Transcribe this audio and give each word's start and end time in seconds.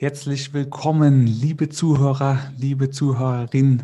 Herzlich 0.00 0.54
willkommen, 0.54 1.26
liebe 1.26 1.70
Zuhörer, 1.70 2.52
liebe 2.56 2.88
Zuhörerin. 2.88 3.82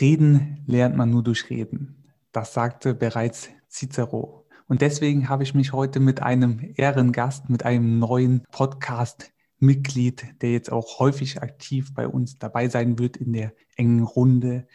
Reden 0.00 0.64
lernt 0.66 0.96
man 0.96 1.10
nur 1.10 1.22
durch 1.22 1.48
Reden. 1.48 2.12
Das 2.32 2.54
sagte 2.54 2.92
bereits 2.92 3.48
Cicero. 3.70 4.48
Und 4.66 4.80
deswegen 4.80 5.28
habe 5.28 5.44
ich 5.44 5.54
mich 5.54 5.72
heute 5.72 6.00
mit 6.00 6.20
einem 6.20 6.72
Ehrengast, 6.74 7.48
mit 7.48 7.64
einem 7.64 8.00
neuen 8.00 8.42
Podcast-Mitglied, 8.50 10.42
der 10.42 10.50
jetzt 10.50 10.72
auch 10.72 10.98
häufig 10.98 11.40
aktiv 11.40 11.94
bei 11.94 12.08
uns 12.08 12.40
dabei 12.40 12.68
sein 12.68 12.98
wird 12.98 13.16
in 13.16 13.32
der 13.32 13.52
engen 13.76 14.02
Runde, 14.02 14.66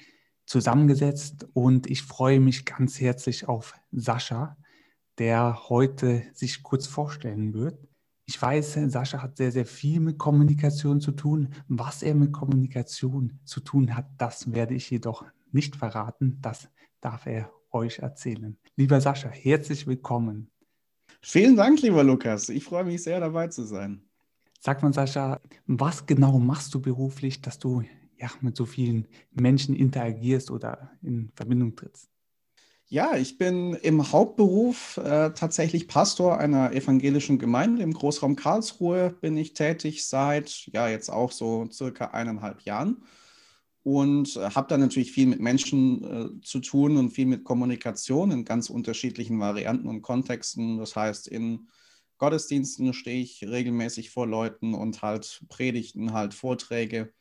zusammengesetzt. 0.45 1.45
Und 1.51 1.87
ich 1.87 2.03
freue 2.03 2.39
mich 2.39 2.63
ganz 2.63 3.01
herzlich 3.01 3.49
auf 3.49 3.73
Sascha, 3.91 4.55
der 5.19 5.67
heute 5.67 6.23
sich 6.33 6.63
kurz 6.63 6.87
vorstellen 6.87 7.53
wird. 7.53 7.86
Ich 8.29 8.41
weiß, 8.41 8.73
Sascha 8.87 9.23
hat 9.23 9.37
sehr, 9.37 9.53
sehr 9.53 9.65
viel 9.65 10.01
mit 10.01 10.17
Kommunikation 10.17 10.99
zu 10.99 11.13
tun. 11.13 11.47
Was 11.69 12.03
er 12.03 12.13
mit 12.13 12.33
Kommunikation 12.33 13.39
zu 13.45 13.61
tun 13.61 13.95
hat, 13.95 14.05
das 14.17 14.51
werde 14.51 14.73
ich 14.73 14.89
jedoch 14.89 15.23
nicht 15.53 15.77
verraten. 15.77 16.37
Das 16.41 16.69
darf 16.99 17.25
er 17.25 17.49
euch 17.71 17.99
erzählen. 17.99 18.57
Lieber 18.75 18.99
Sascha, 18.99 19.29
herzlich 19.29 19.87
willkommen. 19.87 20.51
Vielen 21.21 21.55
Dank, 21.55 21.81
lieber 21.81 22.03
Lukas. 22.03 22.49
Ich 22.49 22.65
freue 22.65 22.83
mich 22.83 23.01
sehr, 23.01 23.21
dabei 23.21 23.47
zu 23.47 23.63
sein. 23.63 24.01
Sag 24.59 24.83
mal, 24.83 24.93
Sascha, 24.93 25.39
was 25.65 26.05
genau 26.05 26.37
machst 26.37 26.73
du 26.73 26.81
beruflich, 26.81 27.41
dass 27.41 27.59
du 27.59 27.83
ja, 28.17 28.29
mit 28.41 28.57
so 28.57 28.65
vielen 28.65 29.07
Menschen 29.31 29.73
interagierst 29.73 30.51
oder 30.51 30.91
in 31.01 31.31
Verbindung 31.33 31.77
trittst? 31.77 32.09
Ja, 32.89 33.17
ich 33.17 33.37
bin 33.37 33.73
im 33.73 34.13
Hauptberuf 34.13 34.95
äh, 34.97 35.31
tatsächlich 35.33 35.89
Pastor 35.89 36.37
einer 36.37 36.71
evangelischen 36.71 37.37
Gemeinde 37.37 37.83
im 37.83 37.93
Großraum 37.93 38.37
Karlsruhe. 38.37 39.09
Bin 39.19 39.35
ich 39.35 39.53
tätig 39.53 40.05
seit, 40.07 40.67
ja, 40.71 40.87
jetzt 40.87 41.09
auch 41.09 41.33
so 41.33 41.69
circa 41.69 42.05
eineinhalb 42.11 42.61
Jahren 42.61 43.03
und 43.83 44.37
äh, 44.37 44.51
habe 44.51 44.67
da 44.69 44.77
natürlich 44.77 45.11
viel 45.11 45.27
mit 45.27 45.41
Menschen 45.41 46.39
äh, 46.39 46.41
zu 46.41 46.59
tun 46.61 46.95
und 46.97 47.09
viel 47.11 47.25
mit 47.25 47.43
Kommunikation 47.43 48.31
in 48.31 48.45
ganz 48.45 48.69
unterschiedlichen 48.69 49.39
Varianten 49.39 49.89
und 49.89 50.01
Kontexten. 50.01 50.77
Das 50.77 50.95
heißt, 50.95 51.27
in 51.27 51.67
Gottesdiensten 52.17 52.93
stehe 52.93 53.21
ich 53.21 53.43
regelmäßig 53.45 54.11
vor 54.11 54.27
Leuten 54.27 54.73
und 54.73 55.01
halt 55.01 55.43
Predigten, 55.49 56.13
halt 56.13 56.33
Vorträge 56.33 57.13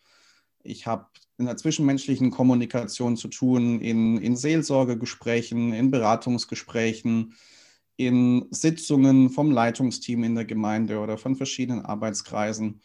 ich 0.66 0.86
habe 0.86 1.06
in 1.38 1.46
der 1.46 1.56
zwischenmenschlichen 1.56 2.30
Kommunikation 2.30 3.16
zu 3.16 3.28
tun, 3.28 3.80
in, 3.80 4.18
in 4.18 4.36
Seelsorgegesprächen, 4.36 5.72
in 5.72 5.90
Beratungsgesprächen, 5.90 7.34
in 7.96 8.46
Sitzungen 8.50 9.30
vom 9.30 9.50
Leitungsteam 9.50 10.24
in 10.24 10.34
der 10.34 10.44
Gemeinde 10.44 10.98
oder 10.98 11.18
von 11.18 11.36
verschiedenen 11.36 11.84
Arbeitskreisen. 11.84 12.80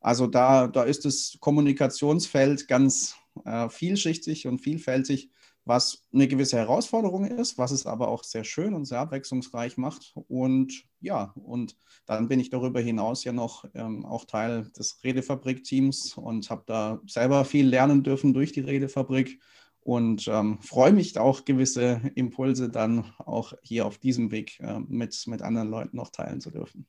Also 0.00 0.26
da, 0.26 0.66
da 0.68 0.84
ist 0.84 1.04
das 1.04 1.36
Kommunikationsfeld 1.40 2.68
ganz 2.68 3.16
äh, 3.44 3.68
vielschichtig 3.68 4.46
und 4.46 4.60
vielfältig 4.60 5.30
was 5.66 6.06
eine 6.14 6.28
gewisse 6.28 6.56
Herausforderung 6.56 7.26
ist, 7.26 7.58
was 7.58 7.72
es 7.72 7.86
aber 7.86 8.08
auch 8.08 8.22
sehr 8.22 8.44
schön 8.44 8.72
und 8.72 8.84
sehr 8.84 9.00
abwechslungsreich 9.00 9.76
macht. 9.76 10.14
Und 10.28 10.84
ja, 11.00 11.32
und 11.34 11.76
dann 12.06 12.28
bin 12.28 12.38
ich 12.38 12.50
darüber 12.50 12.80
hinaus 12.80 13.24
ja 13.24 13.32
noch 13.32 13.64
ähm, 13.74 14.06
auch 14.06 14.24
Teil 14.24 14.70
des 14.78 15.02
Redefabrik-Teams 15.02 16.16
und 16.16 16.48
habe 16.50 16.62
da 16.66 17.00
selber 17.06 17.44
viel 17.44 17.66
lernen 17.66 18.04
dürfen 18.04 18.32
durch 18.32 18.52
die 18.52 18.60
Redefabrik 18.60 19.40
und 19.80 20.28
ähm, 20.28 20.58
freue 20.62 20.92
mich 20.92 21.18
auch 21.18 21.44
gewisse 21.44 22.00
Impulse 22.14 22.68
dann 22.68 23.12
auch 23.18 23.52
hier 23.62 23.86
auf 23.86 23.98
diesem 23.98 24.30
Weg 24.30 24.60
äh, 24.60 24.78
mit, 24.78 25.20
mit 25.26 25.42
anderen 25.42 25.68
Leuten 25.68 25.96
noch 25.96 26.10
teilen 26.10 26.40
zu 26.40 26.52
dürfen. 26.52 26.86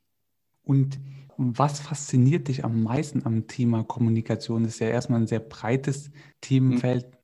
Und 0.62 1.00
was 1.38 1.80
fasziniert 1.80 2.48
dich 2.48 2.64
am 2.64 2.84
meisten 2.84 3.26
am 3.26 3.48
Thema 3.48 3.84
Kommunikation? 3.84 4.64
Das 4.64 4.74
ist 4.74 4.80
ja 4.80 4.88
erstmal 4.88 5.22
ein 5.22 5.28
sehr 5.28 5.40
breites 5.40 6.12
Themenfeld. 6.42 7.06
Hm. 7.06 7.17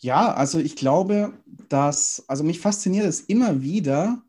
Ja, 0.00 0.32
also 0.32 0.58
ich 0.58 0.76
glaube, 0.76 1.34
dass, 1.68 2.24
also 2.26 2.42
mich 2.42 2.58
fasziniert 2.58 3.04
es 3.04 3.20
immer 3.20 3.60
wieder, 3.62 4.22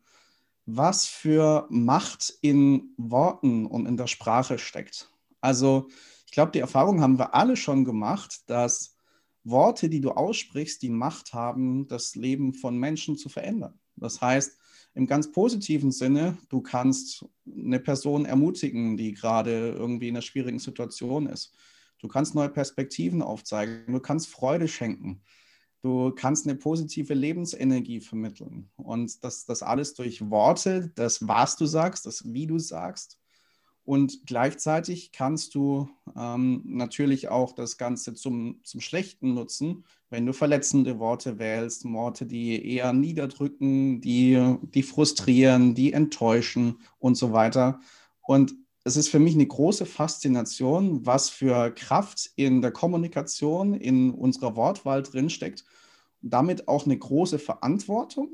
was 0.66 1.06
für 1.06 1.66
Macht 1.70 2.34
in 2.42 2.94
Worten 2.98 3.66
und 3.66 3.86
in 3.86 3.96
der 3.96 4.08
Sprache 4.08 4.60
steckt. 4.60 5.10
Also 5.40 5.88
ich 6.26 6.34
glaube, 6.34 6.52
die 6.52 6.60
Erfahrung 6.60 7.02
haben 7.02 7.18
wir 7.18 7.34
alle 7.34 7.56
schon 7.56 7.86
gemacht, 7.86 8.50
dass 8.50 8.96
Worte, 9.44 9.90
die 9.90 10.02
du 10.02 10.12
aussprichst, 10.12 10.82
die 10.82 10.90
Macht 10.90 11.34
haben, 11.34 11.88
das 11.88 12.16
Leben 12.16 12.54
von 12.54 12.78
Menschen 12.78 13.18
zu 13.18 13.30
verändern. 13.30 13.80
Das 13.96 14.22
heißt, 14.22 14.58
im 14.94 15.08
ganz 15.08 15.32
positiven 15.32 15.92
Sinne, 15.92 16.38
du 16.50 16.62
kannst 16.62 17.26
eine 17.46 17.80
Person 17.80 18.26
ermutigen, 18.26 18.98
die 18.98 19.14
gerade 19.14 19.70
irgendwie 19.70 20.10
in 20.10 20.16
einer 20.16 20.22
schwierigen 20.22 20.60
Situation 20.60 21.28
ist. 21.28 21.54
Du 22.00 22.10
kannst 22.10 22.36
neue 22.36 22.50
Perspektiven 22.50 23.22
aufzeigen, 23.22 23.86
du 23.88 24.00
kannst 24.00 24.28
Freude 24.28 24.68
schenken. 24.68 25.22
Du 25.82 26.12
kannst 26.12 26.48
eine 26.48 26.56
positive 26.56 27.14
Lebensenergie 27.14 28.02
vermitteln. 28.02 28.70
Und 28.78 29.24
das, 29.24 29.46
das 29.46 29.64
alles 29.64 29.96
durch 29.96 30.30
Worte, 30.30 30.92
das, 30.96 31.28
was 31.28 31.56
du 31.56 31.66
sagst, 31.66 32.06
das, 32.06 32.32
wie 32.34 32.46
du 32.46 32.60
sagst. 32.60 33.18
Und 33.84 34.28
gleichzeitig 34.28 35.12
kannst 35.12 35.56
du 35.56 35.90
ähm, 36.16 36.62
natürlich 36.66 37.30
auch 37.30 37.54
das 37.54 37.78
Ganze 37.78 38.14
zum, 38.14 38.60
zum 38.64 38.80
Schlechten 38.80 39.34
nutzen, 39.34 39.86
wenn 40.12 40.26
du 40.26 40.34
verletzende 40.34 41.00
Worte 41.00 41.40
wählst, 41.40 41.86
Worte, 41.92 42.28
die 42.28 42.64
eher 42.76 42.94
niederdrücken, 42.94 44.00
die, 44.02 44.58
die 44.76 44.84
frustrieren, 44.84 45.74
die 45.74 45.94
enttäuschen 45.94 46.78
und 47.00 47.16
so 47.16 47.34
weiter. 47.34 47.80
Und 48.22 48.54
es 48.84 48.98
ist 48.98 49.10
für 49.10 49.20
mich 49.20 49.36
eine 49.36 49.46
große 49.46 49.86
Faszination, 49.86 51.06
was 51.06 51.30
für 51.30 51.72
Kraft 51.72 52.32
in 52.36 52.62
der 52.62 52.72
Kommunikation, 52.72 53.74
in 53.74 54.12
unserer 54.12 54.56
Wortwahl 54.56 55.04
drinsteckt. 55.04 55.64
Und 56.22 56.34
damit 56.34 56.68
auch 56.68 56.86
eine 56.86 56.98
große 56.98 57.40
Verantwortung 57.40 58.30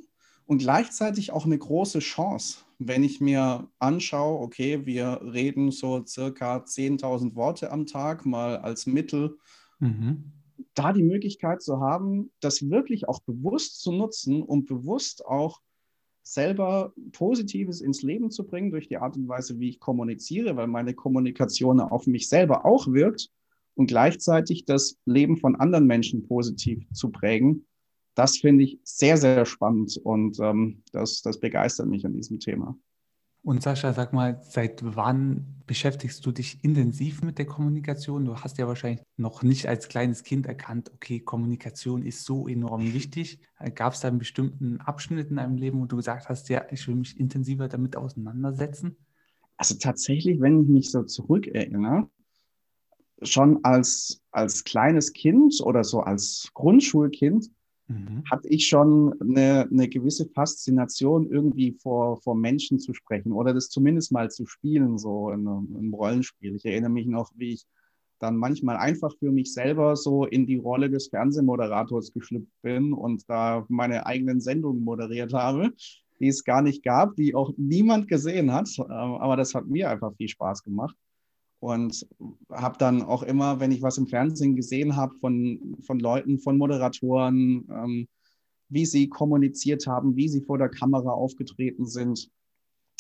und 0.46 0.60
gleichzeitig 0.60 1.32
auch 1.32 1.46
eine 1.46 1.58
große 1.58 2.00
Chance, 2.00 2.60
wenn 2.80 3.04
ich 3.04 3.20
mir 3.20 3.70
anschaue, 3.80 4.40
okay, 4.40 4.86
wir 4.86 5.20
reden 5.22 5.72
so 5.72 6.06
circa 6.06 6.58
10.000 6.58 7.36
Worte 7.36 7.72
am 7.72 7.86
Tag 7.86 8.26
mal 8.26 8.58
als 8.58 8.86
Mittel. 8.86 9.38
Mhm. 9.80 10.32
Da 10.74 10.94
die 10.94 11.04
Möglichkeit 11.04 11.62
zu 11.62 11.82
haben, 11.82 12.32
das 12.40 12.70
wirklich 12.70 13.10
auch 13.10 13.20
bewusst 13.22 13.82
zu 13.82 13.92
nutzen 13.92 14.42
und 14.42 14.66
bewusst 14.66 15.26
auch 15.26 15.60
selber 16.34 16.94
Positives 17.12 17.82
ins 17.82 18.02
Leben 18.02 18.32
zu 18.32 18.46
bringen 18.46 18.72
durch 18.72 18.88
die 18.88 18.98
Art 18.98 19.16
und 19.16 19.28
Weise, 19.28 19.60
wie 19.60 19.70
ich 19.70 19.80
kommuniziere, 19.80 20.56
weil 20.56 20.68
meine 20.68 20.94
Kommunikation 20.94 21.80
auf 21.80 22.08
mich 22.08 22.30
selber 22.30 22.66
auch 22.66 22.88
wirkt 22.88 23.30
und 23.76 23.88
gleichzeitig 23.88 24.66
das 24.66 24.98
Leben 25.06 25.38
von 25.38 25.56
anderen 25.56 25.86
Menschen 25.86 26.28
positiv 26.28 26.86
zu 26.94 27.10
prägen. 27.10 27.66
Das 28.16 28.38
finde 28.38 28.64
ich 28.64 28.80
sehr, 28.84 29.18
sehr 29.18 29.46
spannend 29.46 29.98
und 30.04 30.40
ähm, 30.40 30.82
das, 30.92 31.22
das 31.22 31.40
begeistert 31.40 31.88
mich 31.88 32.06
an 32.06 32.14
diesem 32.14 32.40
Thema. 32.40 32.78
Und 33.44 33.64
Sascha, 33.64 33.94
sag 33.94 34.12
mal, 34.12 34.42
seit 34.44 34.82
wann 34.84 35.62
beschäftigst 35.68 36.26
du 36.26 36.32
dich 36.32 36.64
intensiv 36.64 37.22
mit 37.22 37.38
der 37.38 37.46
Kommunikation? 37.46 38.26
Du 38.26 38.36
hast 38.36 38.58
ja 38.58 38.68
wahrscheinlich 38.68 39.02
noch 39.16 39.42
nicht 39.42 39.68
als 39.68 39.88
kleines 39.88 40.24
Kind 40.24 40.48
erkannt, 40.48 40.92
okay, 40.94 41.20
Kommunikation 41.20 42.04
ist 42.04 42.26
so 42.26 42.48
enorm 42.48 42.94
wichtig. 42.94 43.40
Gab 43.76 43.94
es 43.94 44.02
da 44.02 44.10
einen 44.10 44.20
bestimmten 44.20 44.82
Abschnitt 44.82 45.30
in 45.30 45.38
deinem 45.38 45.56
Leben, 45.56 45.82
wo 45.82 45.86
du 45.86 45.96
gesagt 45.96 46.30
hast, 46.30 46.50
ja, 46.50 46.66
ich 46.72 46.88
will 46.88 46.96
mich 46.96 47.20
intensiver 47.20 47.68
damit 47.68 47.96
auseinandersetzen? 47.96 48.98
Also 49.56 49.76
tatsächlich, 49.76 50.40
wenn 50.40 50.64
ich 50.64 50.68
mich 50.68 50.92
so 50.92 51.04
zurückerinnere, 51.04 52.10
schon 53.24 53.64
als, 53.64 54.22
als 54.32 54.64
kleines 54.64 55.14
Kind 55.14 55.60
oder 55.62 55.84
so 55.84 56.02
als 56.02 56.50
Grundschulkind 56.54 57.50
mhm. 57.88 58.24
hatte 58.30 58.48
ich 58.50 58.68
schon 58.68 59.14
eine, 59.22 59.68
eine 59.72 59.88
gewisse 59.88 60.28
Faszination, 60.30 61.30
irgendwie 61.30 61.74
vor, 61.74 62.22
vor 62.22 62.36
Menschen 62.36 62.80
zu 62.80 62.94
sprechen 62.94 63.32
oder 63.32 63.54
das 63.54 63.70
zumindest 63.70 64.12
mal 64.12 64.30
zu 64.30 64.46
spielen, 64.46 64.98
so 64.98 65.30
in 65.32 65.48
einem, 65.48 65.68
in 65.72 65.78
einem 65.78 65.94
Rollenspiel. 65.94 66.56
Ich 66.56 66.66
erinnere 66.66 66.92
mich 66.92 67.08
noch, 67.08 67.32
wie 67.36 67.54
ich 67.54 67.66
dann 68.20 68.36
manchmal 68.36 68.78
einfach 68.78 69.14
für 69.20 69.32
mich 69.32 69.54
selber 69.54 69.96
so 69.96 70.26
in 70.26 70.46
die 70.46 70.58
Rolle 70.58 70.90
des 70.90 71.08
Fernsehmoderators 71.10 72.14
geschlüpft 72.14 72.52
bin 72.62 72.94
und 72.94 73.30
da 73.30 73.66
meine 73.70 74.06
eigenen 74.06 74.42
Sendungen 74.42 74.84
moderiert 74.84 75.34
habe, 75.34 75.72
die 76.20 76.28
es 76.28 76.44
gar 76.44 76.62
nicht 76.62 76.84
gab, 76.84 77.16
die 77.16 77.36
auch 77.36 77.54
niemand 77.58 78.08
gesehen 78.08 78.52
hat. 78.52 78.70
Ähm, 78.80 78.88
aber 78.90 79.38
das 79.38 79.54
hat 79.54 79.68
mir 79.68 79.90
einfach 79.90 80.16
viel 80.16 80.30
Spaß 80.30 80.64
gemacht. 80.64 80.96
Und 81.60 82.08
habe 82.52 82.78
dann 82.78 83.02
auch 83.02 83.24
immer, 83.24 83.60
wenn 83.60 83.72
ich 83.72 83.82
was 83.82 83.98
im 83.98 84.08
Fernsehen 84.08 84.56
gesehen 84.56 84.96
habe 84.96 85.16
von, 85.16 85.78
von 85.82 86.00
Leuten, 86.00 86.40
von 86.40 86.58
Moderatoren, 86.58 87.68
ähm, 87.72 88.08
wie 88.70 88.86
sie 88.86 89.10
kommuniziert 89.10 89.88
haben, 89.88 90.16
wie 90.16 90.28
sie 90.28 90.42
vor 90.42 90.58
der 90.58 90.70
Kamera 90.70 91.12
aufgetreten 91.12 91.88
sind, 91.88 92.30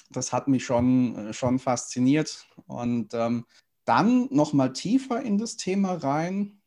das 0.09 0.33
hat 0.33 0.48
mich 0.48 0.65
schon, 0.65 1.15
äh, 1.15 1.33
schon 1.33 1.59
fasziniert. 1.59 2.48
Und 2.65 3.13
ähm, 3.13 3.45
dann 3.86 4.27
nochmal 4.31 4.74
tiefer 4.74 5.21
in 5.21 5.38
das 5.38 5.56
Thema 5.56 5.94
rein, 5.94 6.62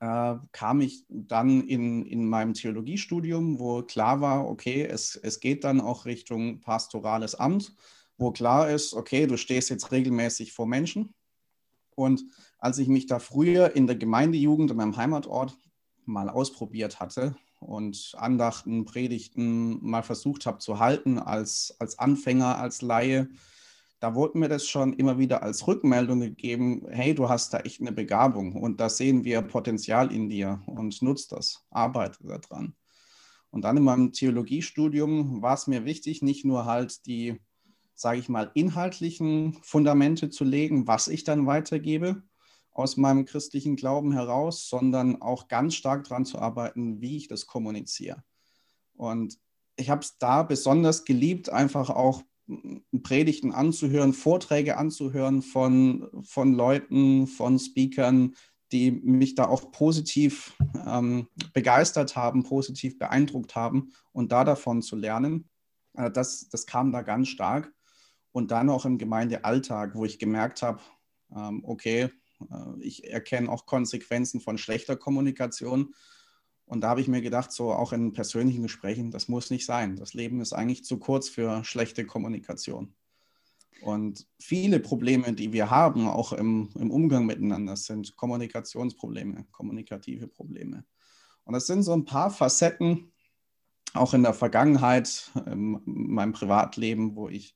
äh, 0.00 0.34
kam 0.52 0.80
ich 0.80 1.04
dann 1.08 1.62
in, 1.62 2.04
in 2.04 2.28
meinem 2.28 2.54
Theologiestudium, 2.54 3.58
wo 3.58 3.82
klar 3.82 4.20
war, 4.20 4.48
okay, 4.48 4.84
es, 4.84 5.16
es 5.16 5.40
geht 5.40 5.64
dann 5.64 5.80
auch 5.80 6.04
Richtung 6.04 6.60
pastorales 6.60 7.34
Amt 7.34 7.74
wo 8.18 8.32
klar 8.32 8.70
ist, 8.70 8.94
okay, 8.94 9.26
du 9.26 9.36
stehst 9.36 9.70
jetzt 9.70 9.92
regelmäßig 9.92 10.52
vor 10.52 10.66
Menschen 10.66 11.14
Und 11.94 12.24
als 12.58 12.78
ich 12.78 12.88
mich 12.88 13.06
da 13.06 13.18
früher 13.18 13.74
in 13.76 13.86
der 13.86 13.96
Gemeindejugend 13.96 14.70
in 14.70 14.76
meinem 14.76 14.96
Heimatort 14.96 15.56
mal 16.04 16.28
ausprobiert 16.28 17.00
hatte 17.00 17.36
und 17.60 18.14
Andachten, 18.16 18.84
Predigten 18.84 19.84
mal 19.84 20.02
versucht 20.02 20.46
habe 20.46 20.58
zu 20.58 20.78
halten 20.78 21.18
als, 21.18 21.74
als 21.78 21.98
Anfänger, 21.98 22.58
als 22.58 22.82
Laie, 22.82 23.28
da 23.98 24.14
wurde 24.14 24.38
mir 24.38 24.48
das 24.48 24.68
schon 24.68 24.92
immer 24.92 25.18
wieder 25.18 25.42
als 25.42 25.66
Rückmeldung 25.66 26.20
gegeben, 26.20 26.86
hey, 26.90 27.14
du 27.14 27.28
hast 27.28 27.54
da 27.54 27.60
echt 27.60 27.80
eine 27.80 27.92
Begabung 27.92 28.54
und 28.54 28.78
da 28.78 28.90
sehen 28.90 29.24
wir 29.24 29.40
Potenzial 29.42 30.12
in 30.12 30.28
dir 30.28 30.62
und 30.66 31.00
nutzt 31.00 31.32
das, 31.32 31.64
arbeite 31.70 32.22
daran. 32.24 32.74
Und 33.50 33.62
dann 33.62 33.78
in 33.78 33.84
meinem 33.84 34.12
Theologiestudium 34.12 35.40
war 35.40 35.54
es 35.54 35.66
mir 35.66 35.86
wichtig, 35.86 36.20
nicht 36.20 36.44
nur 36.44 36.66
halt 36.66 37.06
die, 37.06 37.40
sage 37.96 38.20
ich 38.20 38.28
mal, 38.28 38.50
inhaltlichen 38.54 39.54
Fundamente 39.62 40.30
zu 40.30 40.44
legen, 40.44 40.86
was 40.86 41.08
ich 41.08 41.24
dann 41.24 41.46
weitergebe 41.46 42.22
aus 42.70 42.98
meinem 42.98 43.24
christlichen 43.24 43.74
Glauben 43.74 44.12
heraus, 44.12 44.68
sondern 44.68 45.22
auch 45.22 45.48
ganz 45.48 45.74
stark 45.74 46.04
daran 46.04 46.26
zu 46.26 46.38
arbeiten, 46.38 47.00
wie 47.00 47.16
ich 47.16 47.26
das 47.26 47.46
kommuniziere. 47.46 48.22
Und 48.94 49.38
ich 49.76 49.88
habe 49.88 50.02
es 50.02 50.18
da 50.18 50.42
besonders 50.42 51.04
geliebt, 51.04 51.48
einfach 51.48 51.88
auch 51.88 52.22
Predigten 53.02 53.52
anzuhören, 53.52 54.12
Vorträge 54.12 54.76
anzuhören 54.76 55.42
von, 55.42 56.08
von 56.22 56.52
Leuten, 56.52 57.26
von 57.26 57.58
Speakern, 57.58 58.34
die 58.72 58.90
mich 58.90 59.34
da 59.34 59.46
auch 59.48 59.72
positiv 59.72 60.56
ähm, 60.86 61.28
begeistert 61.52 62.14
haben, 62.14 62.42
positiv 62.42 62.98
beeindruckt 62.98 63.54
haben 63.54 63.92
und 64.12 64.32
da 64.32 64.44
davon 64.44 64.82
zu 64.82 64.96
lernen. 64.96 65.48
Äh, 65.94 66.10
das, 66.10 66.48
das 66.48 66.66
kam 66.66 66.92
da 66.92 67.02
ganz 67.02 67.28
stark. 67.28 67.72
Und 68.36 68.50
dann 68.50 68.68
auch 68.68 68.84
im 68.84 68.98
Gemeindealltag, 68.98 69.94
wo 69.94 70.04
ich 70.04 70.18
gemerkt 70.18 70.60
habe, 70.60 70.82
ähm, 71.34 71.62
okay, 71.64 72.10
äh, 72.50 72.80
ich 72.80 73.10
erkenne 73.10 73.50
auch 73.50 73.64
Konsequenzen 73.64 74.42
von 74.42 74.58
schlechter 74.58 74.94
Kommunikation 74.94 75.94
und 76.66 76.82
da 76.82 76.90
habe 76.90 77.00
ich 77.00 77.08
mir 77.08 77.22
gedacht, 77.22 77.50
so 77.50 77.72
auch 77.72 77.94
in 77.94 78.12
persönlichen 78.12 78.62
Gesprächen, 78.62 79.10
das 79.10 79.28
muss 79.28 79.48
nicht 79.48 79.64
sein. 79.64 79.96
Das 79.96 80.12
Leben 80.12 80.42
ist 80.42 80.52
eigentlich 80.52 80.84
zu 80.84 80.98
kurz 80.98 81.30
für 81.30 81.64
schlechte 81.64 82.04
Kommunikation. 82.04 82.94
Und 83.80 84.26
viele 84.38 84.80
Probleme, 84.80 85.32
die 85.32 85.54
wir 85.54 85.70
haben, 85.70 86.06
auch 86.06 86.34
im, 86.34 86.68
im 86.74 86.90
Umgang 86.90 87.24
miteinander, 87.24 87.74
sind 87.74 88.16
Kommunikationsprobleme, 88.16 89.46
kommunikative 89.50 90.28
Probleme. 90.28 90.84
Und 91.44 91.54
das 91.54 91.66
sind 91.66 91.84
so 91.84 91.94
ein 91.94 92.04
paar 92.04 92.30
Facetten, 92.30 93.14
auch 93.94 94.12
in 94.12 94.24
der 94.24 94.34
Vergangenheit, 94.34 95.30
in 95.46 95.80
meinem 95.86 96.34
Privatleben, 96.34 97.16
wo 97.16 97.30
ich 97.30 97.55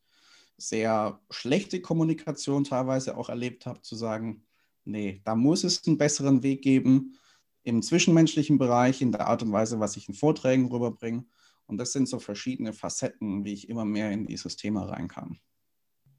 sehr 0.60 1.20
schlechte 1.30 1.80
Kommunikation 1.80 2.64
teilweise 2.64 3.16
auch 3.16 3.28
erlebt 3.28 3.66
habe, 3.66 3.82
zu 3.82 3.96
sagen, 3.96 4.44
nee, 4.84 5.20
da 5.24 5.34
muss 5.34 5.64
es 5.64 5.86
einen 5.86 5.98
besseren 5.98 6.42
Weg 6.42 6.62
geben 6.62 7.16
im 7.62 7.82
zwischenmenschlichen 7.82 8.58
Bereich, 8.58 9.02
in 9.02 9.12
der 9.12 9.26
Art 9.26 9.42
und 9.42 9.52
Weise, 9.52 9.80
was 9.80 9.96
ich 9.96 10.08
in 10.08 10.14
Vorträgen 10.14 10.66
rüberbringe. 10.66 11.24
Und 11.66 11.78
das 11.78 11.92
sind 11.92 12.08
so 12.08 12.18
verschiedene 12.18 12.72
Facetten, 12.72 13.44
wie 13.44 13.52
ich 13.52 13.68
immer 13.68 13.84
mehr 13.84 14.10
in 14.10 14.26
dieses 14.26 14.56
Thema 14.56 14.84
reinkam. 14.84 15.38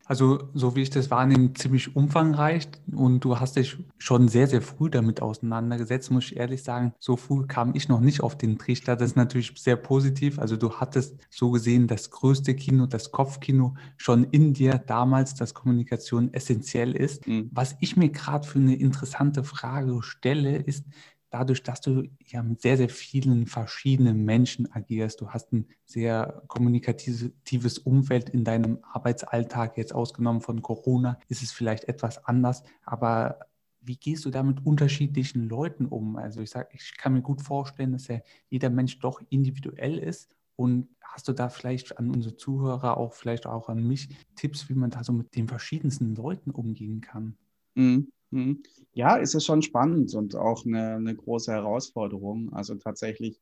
Also, 0.05 0.49
so 0.53 0.75
wie 0.75 0.81
ich 0.81 0.89
das 0.89 1.09
wahrnehme, 1.09 1.53
ziemlich 1.53 1.95
umfangreich 1.95 2.67
und 2.91 3.23
du 3.23 3.39
hast 3.39 3.55
dich 3.55 3.77
schon 3.97 4.27
sehr, 4.27 4.47
sehr 4.47 4.61
früh 4.61 4.89
damit 4.89 5.21
auseinandergesetzt, 5.21 6.11
muss 6.11 6.25
ich 6.25 6.37
ehrlich 6.37 6.63
sagen. 6.63 6.93
So 6.99 7.15
früh 7.15 7.45
kam 7.47 7.73
ich 7.75 7.87
noch 7.87 8.01
nicht 8.01 8.21
auf 8.21 8.37
den 8.37 8.57
Trichter. 8.57 8.95
Das 8.95 9.11
ist 9.11 9.15
natürlich 9.15 9.53
sehr 9.57 9.75
positiv. 9.77 10.39
Also, 10.39 10.57
du 10.57 10.73
hattest 10.73 11.17
so 11.29 11.51
gesehen 11.51 11.87
das 11.87 12.09
größte 12.09 12.55
Kino, 12.55 12.87
das 12.87 13.11
Kopfkino 13.11 13.75
schon 13.97 14.25
in 14.25 14.53
dir 14.53 14.79
damals, 14.79 15.35
dass 15.35 15.53
Kommunikation 15.53 16.33
essentiell 16.33 16.95
ist. 16.95 17.27
Mhm. 17.27 17.49
Was 17.53 17.75
ich 17.79 17.95
mir 17.95 18.09
gerade 18.09 18.47
für 18.47 18.59
eine 18.59 18.75
interessante 18.75 19.43
Frage 19.43 20.01
stelle, 20.01 20.57
ist, 20.57 20.85
dadurch, 21.31 21.63
dass 21.63 21.81
du 21.81 22.03
ja 22.25 22.43
mit 22.43 22.61
sehr, 22.61 22.77
sehr 22.77 22.89
vielen 22.89 23.47
verschiedenen 23.47 24.25
Menschen 24.25 24.71
agierst, 24.71 25.21
du 25.21 25.29
hast 25.31 25.51
ein 25.53 25.67
sehr 25.85 26.43
kommunikatives 26.47 27.79
Umfeld 27.79 28.29
in 28.29 28.43
deinem 28.43 28.79
Arbeitsalltag, 28.83 29.77
jetzt 29.77 29.93
ausgenommen 29.95 30.41
von 30.41 30.61
Corona, 30.61 31.17
ist 31.29 31.41
es 31.43 31.51
vielleicht 31.51 31.85
etwas 31.85 32.23
anders, 32.25 32.63
aber 32.83 33.39
wie 33.81 33.97
gehst 33.97 34.25
du 34.25 34.29
da 34.29 34.43
mit 34.43 34.65
unterschiedlichen 34.65 35.49
Leuten 35.49 35.85
um? 35.87 36.15
Also 36.15 36.41
ich 36.41 36.51
sage, 36.51 36.69
ich 36.73 36.97
kann 36.97 37.13
mir 37.13 37.21
gut 37.21 37.41
vorstellen, 37.41 37.93
dass 37.93 38.07
ja 38.07 38.19
jeder 38.49 38.69
Mensch 38.69 38.99
doch 38.99 39.21
individuell 39.29 39.97
ist 39.97 40.35
und 40.55 40.89
hast 41.01 41.27
du 41.27 41.33
da 41.33 41.49
vielleicht 41.49 41.97
an 41.97 42.11
unsere 42.11 42.35
Zuhörer, 42.35 42.97
auch 42.97 43.13
vielleicht 43.13 43.47
auch 43.47 43.69
an 43.69 43.85
mich, 43.87 44.09
Tipps, 44.35 44.69
wie 44.69 44.75
man 44.75 44.91
da 44.91 45.03
so 45.03 45.13
mit 45.13 45.35
den 45.35 45.47
verschiedensten 45.47 46.15
Leuten 46.15 46.51
umgehen 46.51 47.01
kann? 47.01 47.37
Mhm. 47.75 48.11
Mhm. 48.31 48.63
Ja, 48.93 49.15
ist 49.15 49.35
es 49.35 49.45
schon 49.45 49.61
spannend 49.61 50.13
und 50.15 50.35
auch 50.35 50.65
eine, 50.65 50.95
eine 50.95 51.15
große 51.15 51.51
Herausforderung. 51.51 52.51
Also 52.53 52.75
tatsächlich 52.75 53.39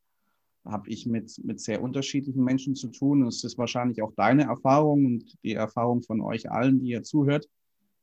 habe 0.65 0.89
ich 0.89 1.05
mit, 1.05 1.39
mit 1.43 1.59
sehr 1.59 1.81
unterschiedlichen 1.81 2.43
Menschen 2.43 2.75
zu 2.75 2.89
tun. 2.89 3.25
Es 3.25 3.43
ist 3.43 3.57
wahrscheinlich 3.57 4.01
auch 4.01 4.13
deine 4.15 4.43
Erfahrung 4.43 5.05
und 5.05 5.35
die 5.43 5.53
Erfahrung 5.53 6.03
von 6.03 6.21
euch 6.21 6.51
allen, 6.51 6.79
die 6.81 6.89
ihr 6.89 7.03
zuhört, 7.03 7.47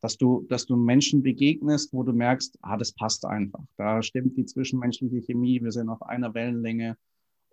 dass 0.01 0.17
du, 0.17 0.47
dass 0.49 0.67
du 0.67 0.77
Menschen 0.77 1.23
begegnest, 1.23 1.93
wo 1.93 2.03
du 2.03 2.13
merkst, 2.13 2.59
ah, 2.63 2.77
das 2.77 2.93
passt 2.93 3.25
einfach. 3.25 3.63
Da 3.77 4.03
stimmt 4.03 4.37
die 4.37 4.47
zwischenmenschliche 4.47 5.23
Chemie, 5.23 5.63
wir 5.63 5.73
sind 5.73 5.89
auf 5.89 6.03
einer 6.03 6.35
Wellenlänge 6.35 6.97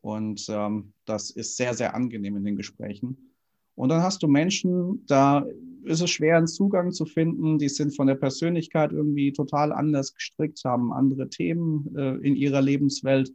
und 0.01 0.45
ähm, 0.49 0.93
das 1.05 1.31
ist 1.31 1.57
sehr, 1.57 1.73
sehr 1.73 1.95
angenehm 1.95 2.37
in 2.37 2.43
den 2.43 2.55
Gesprächen. 2.55 3.32
Und 3.75 3.89
dann 3.89 4.01
hast 4.01 4.23
du 4.23 4.27
Menschen, 4.27 5.05
da 5.07 5.45
ist 5.83 6.01
es 6.01 6.09
schwer, 6.09 6.37
einen 6.37 6.47
Zugang 6.47 6.91
zu 6.91 7.05
finden. 7.05 7.57
Die 7.59 7.69
sind 7.69 7.95
von 7.95 8.07
der 8.07 8.15
Persönlichkeit 8.15 8.91
irgendwie 8.91 9.33
total 9.33 9.71
anders 9.71 10.13
gestrickt, 10.13 10.63
haben 10.63 10.93
andere 10.93 11.29
Themen 11.29 11.93
äh, 11.95 12.15
in 12.17 12.35
ihrer 12.35 12.61
Lebenswelt, 12.61 13.33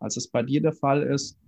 als 0.00 0.16
es 0.16 0.28
bei 0.28 0.42
dir 0.42 0.60
der 0.60 0.72
Fall 0.72 1.02
ist. 1.02 1.38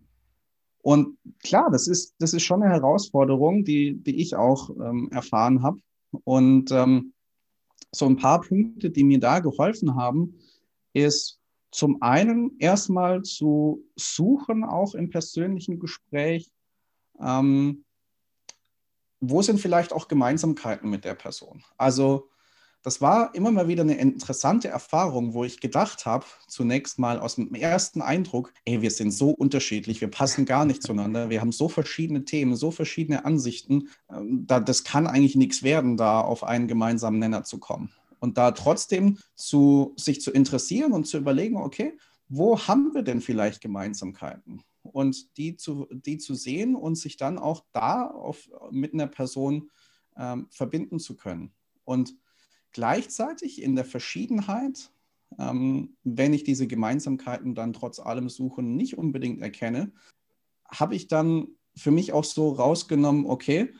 Und 0.83 1.19
klar, 1.43 1.69
das 1.71 1.88
ist, 1.88 2.15
das 2.19 2.33
ist 2.33 2.44
schon 2.44 2.62
eine 2.62 2.73
Herausforderung, 2.73 3.65
die, 3.65 3.94
die 3.97 4.21
ich 4.21 4.37
auch 4.37 4.71
ähm, 4.71 5.09
erfahren 5.11 5.62
habe. 5.62 5.81
Und 6.25 6.71
ähm, 6.71 7.12
so 7.93 8.06
ein 8.06 8.17
paar 8.17 8.41
Punkte, 8.41 8.91
die 8.91 9.03
mir 9.03 9.19
da 9.19 9.41
geholfen 9.41 9.97
haben, 9.97 10.35
ist 10.93 11.41
zum 11.73 12.00
einen 12.03 12.56
erstmal 12.59 13.23
zu 13.23 13.85
suchen, 13.97 14.65
auch 14.65 14.94
im 14.94 15.11
persönlichen 15.11 15.79
Gespräch, 15.79 16.50
ähm, 17.21 17.85
wo 19.21 19.43
sind 19.43 19.61
vielleicht 19.61 19.93
auch 19.93 20.09
Gemeinsamkeiten 20.09 20.91
mit 20.91 21.05
der 21.05 21.15
Person? 21.15 21.65
Also 21.77 22.29
das 22.87 23.01
war 23.01 23.35
immer 23.35 23.51
mal 23.51 23.67
wieder 23.67 23.83
eine 23.83 23.99
interessante 23.99 24.69
Erfahrung, 24.69 25.35
wo 25.35 25.43
ich 25.43 25.61
gedacht 25.61 26.07
habe, 26.07 26.25
zunächst 26.47 27.00
mal 27.00 27.19
aus 27.19 27.35
dem 27.35 27.52
ersten 27.52 28.00
Eindruck, 28.00 28.52
ey, 28.64 28.81
wir 28.81 28.93
sind 28.93 29.11
so 29.11 29.31
unterschiedlich, 29.31 30.00
wir 30.00 30.07
passen 30.07 30.45
gar 30.45 30.64
nicht 30.64 30.85
zueinander, 30.85 31.29
wir 31.29 31.40
haben 31.40 31.50
so 31.50 31.69
verschiedene 31.69 32.25
Themen, 32.25 32.55
so 32.55 32.71
verschiedene 32.71 33.25
Ansichten, 33.25 33.88
ähm, 34.09 34.47
da, 34.47 34.61
das 34.61 34.85
kann 34.85 35.09
eigentlich 35.09 35.35
nichts 35.35 35.64
werden, 35.64 35.97
da 35.97 36.21
auf 36.21 36.45
einen 36.45 36.69
gemeinsamen 36.69 37.19
Nenner 37.19 37.43
zu 37.43 37.59
kommen. 37.59 37.90
Und 38.21 38.38
da 38.38 38.52
trotzdem 38.52 39.19
zu, 39.35 39.93
sich 39.97 40.21
zu 40.21 40.31
interessieren 40.31 40.93
und 40.93 41.09
zu 41.09 41.19
überlegen, 41.19 41.57
okay, 41.57 41.99
wo 42.29 42.57
haben 42.69 42.95
wir 42.95 43.02
denn 43.02 43.21
vielleicht 43.21 43.61
Gemeinsamkeiten? 43.61 44.62
Und 44.97 45.37
die 45.37 45.57
zu, 45.57 45.87
die 45.91 46.17
zu 46.17 46.35
sehen 46.35 46.75
und 46.75 46.95
sich 46.95 47.19
dann 47.19 47.38
auch 47.38 47.67
da 47.73 48.07
auf, 48.07 48.49
mit 48.71 48.95
einer 48.95 49.07
Person 49.07 49.71
ähm, 50.17 50.47
verbinden 50.49 50.99
zu 50.99 51.17
können. 51.17 51.53
Und 51.85 52.17
gleichzeitig 52.73 53.61
in 53.61 53.76
der 53.76 53.85
Verschiedenheit, 53.85 54.91
ähm, 55.38 55.99
wenn 56.03 56.33
ich 56.33 56.45
diese 56.45 56.67
Gemeinsamkeiten 56.67 57.55
dann 57.55 57.75
trotz 57.75 57.99
allem 57.99 58.31
Suchen 58.31 58.75
nicht 58.75 58.97
unbedingt 58.97 59.43
erkenne, 59.43 59.93
habe 60.67 60.95
ich 60.95 61.09
dann 61.09 61.49
für 61.76 61.91
mich 61.91 62.15
auch 62.15 62.25
so 62.25 62.49
rausgenommen, 62.53 63.26
okay, 63.26 63.75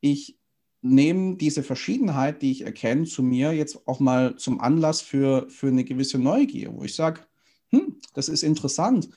ich 0.00 0.38
nehme 0.82 1.34
diese 1.34 1.64
Verschiedenheit, 1.64 2.42
die 2.42 2.52
ich 2.52 2.62
erkenne, 2.62 3.06
zu 3.06 3.24
mir 3.24 3.50
jetzt 3.50 3.88
auch 3.88 3.98
mal 3.98 4.36
zum 4.36 4.60
Anlass 4.60 5.00
für, 5.00 5.50
für 5.50 5.66
eine 5.66 5.82
gewisse 5.82 6.20
Neugier, 6.20 6.72
wo 6.72 6.84
ich 6.84 6.94
sage, 6.94 7.22
hm, 7.70 7.96
das 8.12 8.28
ist 8.28 8.44
interessant 8.44 9.08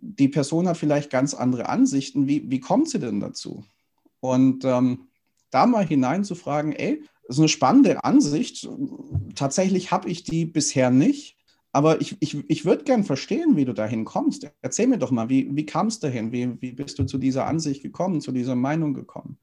die 0.00 0.28
Person 0.28 0.68
hat 0.68 0.76
vielleicht 0.76 1.10
ganz 1.10 1.34
andere 1.34 1.68
Ansichten. 1.68 2.26
Wie, 2.26 2.50
wie 2.50 2.60
kommt 2.60 2.88
sie 2.88 2.98
denn 2.98 3.20
dazu? 3.20 3.64
Und 4.20 4.64
ähm, 4.64 5.08
da 5.50 5.66
mal 5.66 5.86
hineinzufragen, 5.86 6.72
ey, 6.72 7.02
das 7.26 7.36
ist 7.36 7.40
eine 7.40 7.48
spannende 7.48 8.04
Ansicht. 8.04 8.68
Tatsächlich 9.34 9.90
habe 9.90 10.08
ich 10.08 10.24
die 10.24 10.44
bisher 10.44 10.90
nicht. 10.90 11.36
Aber 11.74 12.00
ich, 12.00 12.16
ich, 12.20 12.36
ich 12.50 12.64
würde 12.64 12.84
gern 12.84 13.04
verstehen, 13.04 13.56
wie 13.56 13.64
du 13.64 13.72
dahin 13.72 14.04
kommst. 14.04 14.50
Erzähl 14.60 14.86
mir 14.86 14.98
doch 14.98 15.10
mal, 15.10 15.30
wie, 15.30 15.54
wie 15.56 15.64
kam 15.64 15.86
es 15.86 16.00
dahin? 16.00 16.30
Wie, 16.30 16.60
wie 16.60 16.72
bist 16.72 16.98
du 16.98 17.04
zu 17.04 17.16
dieser 17.16 17.46
Ansicht 17.46 17.82
gekommen, 17.82 18.20
zu 18.20 18.32
dieser 18.32 18.54
Meinung 18.54 18.92
gekommen? 18.92 19.38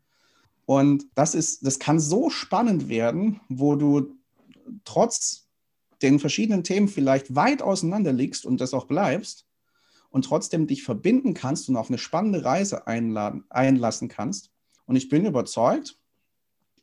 Und 0.66 1.08
das, 1.16 1.34
ist, 1.34 1.66
das 1.66 1.80
kann 1.80 2.00
so 2.00 2.30
spannend 2.30 2.88
werden, 2.88 3.40
wo 3.50 3.76
du 3.76 4.16
trotz 4.86 5.48
den 6.04 6.20
verschiedenen 6.20 6.64
Themen 6.64 6.88
vielleicht 6.88 7.36
weit 7.36 7.64
auseinander 7.64 8.14
liegst 8.14 8.46
und 8.46 8.62
das 8.62 8.76
auch 8.76 8.86
bleibst, 8.86 9.48
und 10.10 10.26
trotzdem 10.26 10.68
dich 10.68 10.84
verbinden 10.84 11.34
kannst 11.34 11.70
und 11.70 11.76
auf 11.76 11.90
eine 11.90 11.98
spannende 11.98 12.44
Reise 12.44 12.88
einladen, 12.88 13.46
einlassen 13.50 14.08
kannst. 14.08 14.52
Und 14.86 14.96
ich 14.96 15.10
bin 15.10 15.26
überzeugt, 15.26 16.00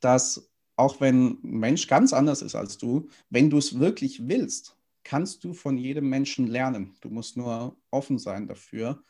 dass 0.01 0.51
auch 0.77 1.01
wenn 1.01 1.39
ein 1.43 1.59
Mensch 1.59 1.87
ganz 1.87 2.13
anders 2.13 2.43
ist 2.43 2.55
als 2.55 2.79
du, 2.79 3.09
wenn 3.31 3.51
du 3.51 3.59
es 3.59 3.79
wirklich 3.79 4.29
willst, 4.29 4.77
kannst 5.05 5.45
du 5.45 5.55
von 5.55 5.79
jedem 5.79 6.09
Menschen 6.09 6.47
lernen. 6.47 6.97
Du 7.01 7.09
musst 7.09 7.37
nur 7.37 7.77
offen 7.91 8.19
sein 8.19 8.47
dafür 8.47 9.03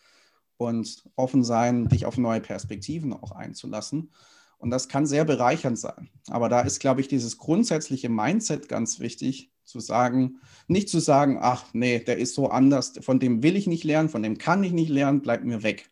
und 0.57 1.09
offen 1.17 1.43
sein, 1.43 1.89
dich 1.89 2.07
auf 2.07 2.19
neue 2.19 2.41
Perspektiven 2.41 3.13
auch 3.13 3.33
einzulassen. 3.33 4.13
Und 4.59 4.71
das 4.71 4.89
kann 4.89 5.07
sehr 5.07 5.25
bereichernd 5.25 5.79
sein. 5.79 6.11
Aber 6.29 6.49
da 6.49 6.61
ist, 6.61 6.81
glaube 6.81 7.01
ich, 7.01 7.09
dieses 7.09 7.39
grundsätzliche 7.39 8.09
Mindset 8.09 8.69
ganz 8.69 9.01
wichtig, 9.01 9.53
zu 9.67 9.81
sagen, 9.81 10.41
nicht 10.69 10.89
zu 10.89 11.01
sagen, 11.01 11.39
ach 11.41 11.67
nee, 11.73 11.99
der 11.99 12.19
ist 12.19 12.35
so 12.35 12.49
anders, 12.49 12.95
von 13.01 13.19
dem 13.19 13.43
will 13.43 13.57
ich 13.57 13.67
nicht 13.67 13.85
lernen, 13.85 14.09
von 14.09 14.23
dem 14.23 14.39
kann 14.39 14.63
ich 14.63 14.73
nicht 14.73 14.89
lernen, 14.89 15.21
bleibt 15.21 15.45
mir 15.45 15.63
weg. 15.63 15.91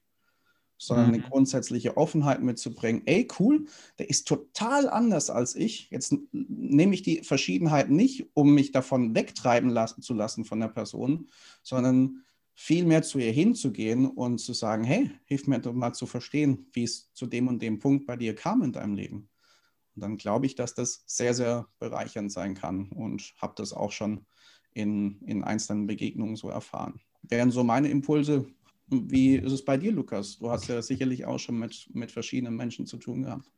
Sondern 0.79 1.09
mhm. 1.09 1.15
eine 1.15 1.23
grundsätzliche 1.23 1.97
Offenheit 1.97 2.43
mitzubringen, 2.43 3.03
ey, 3.07 3.29
cool, 3.39 3.67
der 3.99 4.11
ist 4.11 4.27
total 4.27 4.89
anders 4.89 5.31
als 5.31 5.55
ich. 5.55 5.89
Jetzt 5.91 6.15
nehme 6.33 6.95
ich 6.95 7.03
die 7.03 7.23
Verschiedenheit 7.23 7.91
nicht, 7.91 8.29
um 8.35 8.55
mich 8.55 8.73
davon 8.73 9.15
wegtreiben 9.15 9.71
lassen, 9.71 10.03
zu 10.03 10.15
lassen 10.15 10.45
von 10.45 10.61
der 10.61 10.69
Person, 10.69 11.29
sondern 11.63 12.25
viel 12.55 12.85
mehr 12.85 13.03
zu 13.03 13.19
ihr 13.19 13.33
hinzugehen 13.33 14.07
und 14.07 14.39
zu 14.39 14.53
sagen, 14.53 14.85
hey, 14.85 15.11
hilf 15.25 15.47
mir 15.47 15.59
doch 15.59 15.73
mal 15.73 15.93
zu 15.93 16.07
verstehen, 16.07 16.67
wie 16.73 16.85
es 16.85 17.13
zu 17.13 17.27
dem 17.27 17.49
und 17.49 17.61
dem 17.61 17.81
Punkt 17.81 18.07
bei 18.07 18.17
dir 18.17 18.35
kam 18.35 18.63
in 18.63 18.73
deinem 18.73 18.95
Leben. 18.95 19.29
Und 19.95 20.03
dann 20.03 20.17
glaube 20.17 20.47
ich, 20.47 20.55
dass 20.55 20.75
das 20.75 21.05
sehr, 21.07 21.35
sehr 21.35 21.67
bereichernd 21.79 22.33
sein 22.33 22.55
kann 22.55 22.89
und 22.91 23.35
habe 23.39 23.55
das 23.57 23.73
auch 23.73 23.93
schon 23.93 24.27
in, 24.73 25.21
in 25.23 25.45
einzelnen 25.45 25.87
Begegnungen 25.87 26.37
so 26.37 26.49
erfahren. 26.49 27.01
Wären 27.23 27.51
so 27.51 27.65
meine 27.65 27.89
Impulse. 27.89 28.47
Wie 28.89 29.37
ist 29.37 29.53
es 29.53 29.65
bei 29.65 29.77
dir, 29.77 29.93
Lukas? 29.93 30.39
Du 30.39 30.51
hast 30.51 30.69
ja 30.69 30.81
sicherlich 30.83 31.25
auch 31.25 31.39
schon 31.39 31.59
mit, 31.59 31.89
mit 31.93 32.13
verschiedenen 32.13 32.57
Menschen 32.57 32.87
zu 32.87 32.99
tun 32.99 33.23
gehabt. 33.23 33.51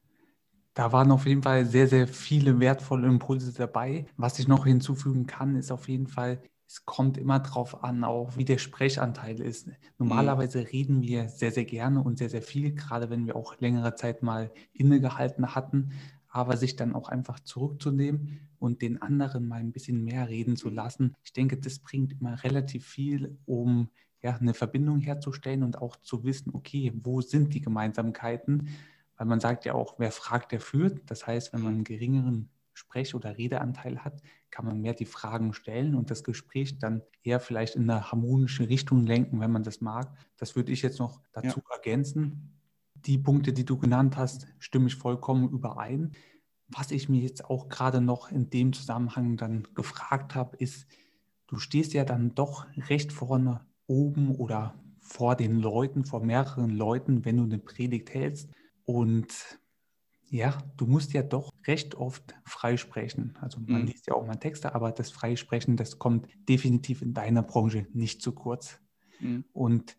Da 0.75 0.93
waren 0.93 1.11
auf 1.11 1.27
jeden 1.27 1.43
Fall 1.43 1.65
sehr, 1.65 1.89
sehr 1.89 2.07
viele 2.07 2.61
wertvolle 2.61 3.09
Impulse 3.09 3.53
dabei. 3.53 4.07
Was 4.19 4.39
ich 4.39 4.47
noch 4.47 4.67
hinzufügen 4.67 5.27
kann, 5.27 5.57
ist 5.57 5.73
auf 5.73 5.89
jeden 5.89 6.07
Fall, 6.07 6.43
es 6.69 6.85
kommt 6.85 7.17
immer 7.17 7.39
darauf 7.39 7.85
an, 7.85 8.03
auch 8.03 8.37
wie 8.37 8.45
der 8.45 8.59
Sprechanteil 8.59 9.41
ist. 9.41 9.69
Normalerweise 9.99 10.61
mhm. 10.61 10.67
reden 10.67 11.03
wir 11.03 11.29
sehr, 11.29 11.53
sehr 11.53 11.65
gerne 11.65 12.03
und 12.03 12.19
sehr, 12.19 12.29
sehr 12.29 12.43
viel, 12.43 12.75
gerade 12.75 13.09
wenn 13.09 13.27
wir 13.27 13.37
auch 13.37 13.59
längere 13.61 13.95
Zeit 13.95 14.23
mal 14.23 14.51
innegehalten 14.73 15.55
hatten 15.55 15.93
aber 16.37 16.59
sich 16.59 16.77
dann 16.77 16.95
auch 16.95 17.09
einfach 17.09 17.41
zurückzunehmen 17.41 18.41
und 18.59 18.83
den 18.83 19.01
anderen 19.01 19.49
mal 19.49 19.61
ein 19.61 19.73
bisschen 19.73 20.05
mehr 20.05 20.29
reden 20.29 20.57
zu 20.57 20.69
lassen. 20.69 21.15
Ich 21.25 21.33
denke, 21.33 21.57
das 21.57 21.79
bringt 21.79 22.13
immer 22.13 22.45
relativ 22.45 22.87
viel, 22.87 23.39
um 23.47 23.89
ja, 24.23 24.37
eine 24.37 24.53
Verbindung 24.53 25.01
herzustellen 25.01 25.63
und 25.63 25.79
auch 25.79 25.97
zu 25.97 26.25
wissen, 26.25 26.51
okay, 26.55 26.93
wo 27.03 27.23
sind 27.23 27.55
die 27.55 27.63
Gemeinsamkeiten? 27.63 28.69
Weil 29.17 29.27
man 29.27 29.41
sagt 29.41 29.65
ja 29.65 29.73
auch, 29.73 29.95
wer 29.99 30.13
fragt, 30.13 30.53
der 30.53 30.61
führt. 30.61 31.11
Das 31.11 31.27
heißt, 31.27 31.55
wenn 31.55 31.63
man 31.63 31.75
einen 31.75 31.85
geringeren 31.85 32.51
Sprech- 32.77 33.15
oder 33.15 33.37
Redeanteil 33.37 34.05
hat, 34.05 34.23
kann 34.51 34.65
man 34.65 34.81
mehr 34.81 34.95
die 34.95 35.07
Fragen 35.07 35.53
stellen 35.53 35.95
und 35.95 36.11
das 36.11 36.23
Gespräch 36.25 36.79
dann 36.79 37.03
eher 37.23 37.41
vielleicht 37.41 37.75
in 37.75 37.91
eine 37.91 38.11
harmonische 38.11 38.69
Richtung 38.69 39.07
lenken, 39.07 39.41
wenn 39.41 39.51
man 39.51 39.63
das 39.63 39.81
mag. 39.81 40.13
Das 40.37 40.57
würde 40.57 40.73
ich 40.73 40.83
jetzt 40.83 40.99
noch 40.99 41.21
dazu 41.33 41.61
ja. 41.61 41.75
ergänzen 41.75 42.57
die 43.07 43.19
Punkte, 43.19 43.53
die 43.53 43.65
du 43.65 43.79
genannt 43.79 44.17
hast, 44.17 44.49
stimme 44.59 44.89
ich 44.89 44.97
vollkommen 44.97 45.49
überein. 45.49 46.13
Was 46.69 46.91
ich 46.91 47.09
mir 47.09 47.21
jetzt 47.21 47.45
auch 47.45 47.69
gerade 47.69 48.01
noch 48.01 48.31
in 48.31 48.51
dem 48.51 48.73
Zusammenhang 48.73 49.37
dann 49.37 49.69
gefragt 49.75 50.35
habe, 50.35 50.57
ist, 50.57 50.87
du 51.47 51.59
stehst 51.59 51.93
ja 51.93 52.05
dann 52.05 52.35
doch 52.35 52.67
recht 52.89 53.13
vorne 53.13 53.65
oben 53.87 54.35
oder 54.35 54.75
vor 54.99 55.37
den 55.37 55.61
Leuten, 55.61 56.05
vor 56.05 56.25
mehreren 56.25 56.71
Leuten, 56.71 57.25
wenn 57.25 57.37
du 57.37 57.45
eine 57.45 57.59
Predigt 57.59 58.13
hältst. 58.13 58.51
Und 58.85 59.61
ja, 60.29 60.59
du 60.77 60.87
musst 60.87 61.13
ja 61.13 61.23
doch 61.23 61.53
recht 61.67 61.95
oft 61.95 62.35
freisprechen. 62.45 63.37
Also 63.41 63.61
man 63.61 63.83
mhm. 63.83 63.87
liest 63.89 64.07
ja 64.07 64.15
auch 64.15 64.27
mal 64.27 64.37
Texte, 64.37 64.75
aber 64.75 64.93
das 64.93 65.11
Freisprechen, 65.11 65.77
das 65.77 65.99
kommt 65.99 66.29
definitiv 66.49 67.03
in 67.03 67.15
deiner 67.15 67.43
Branche 67.43 67.87
nicht 67.93 68.23
zu 68.23 68.33
kurz. 68.33 68.81
Mhm. 69.21 69.45
Und 69.53 69.97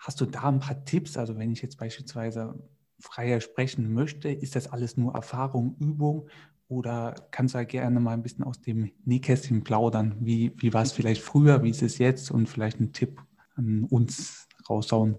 Hast 0.00 0.18
du 0.22 0.26
da 0.26 0.48
ein 0.48 0.60
paar 0.60 0.84
Tipps? 0.86 1.18
Also 1.18 1.36
wenn 1.36 1.52
ich 1.52 1.60
jetzt 1.60 1.78
beispielsweise 1.78 2.58
freier 2.98 3.40
sprechen 3.40 3.92
möchte, 3.92 4.30
ist 4.30 4.56
das 4.56 4.66
alles 4.66 4.96
nur 4.96 5.14
Erfahrung, 5.14 5.76
Übung 5.78 6.28
oder 6.68 7.14
kannst 7.30 7.54
du 7.54 7.58
da 7.58 7.64
gerne 7.64 8.00
mal 8.00 8.14
ein 8.14 8.22
bisschen 8.22 8.44
aus 8.44 8.62
dem 8.62 8.90
Nähkästchen 9.04 9.62
plaudern? 9.62 10.16
Wie, 10.20 10.52
wie 10.56 10.72
war 10.72 10.82
es 10.82 10.92
vielleicht 10.92 11.20
früher, 11.20 11.62
wie 11.62 11.70
ist 11.70 11.82
es 11.82 11.98
jetzt 11.98 12.30
und 12.30 12.48
vielleicht 12.48 12.78
einen 12.78 12.94
Tipp 12.94 13.22
an 13.56 13.84
uns 13.84 14.48
raushauen? 14.68 15.18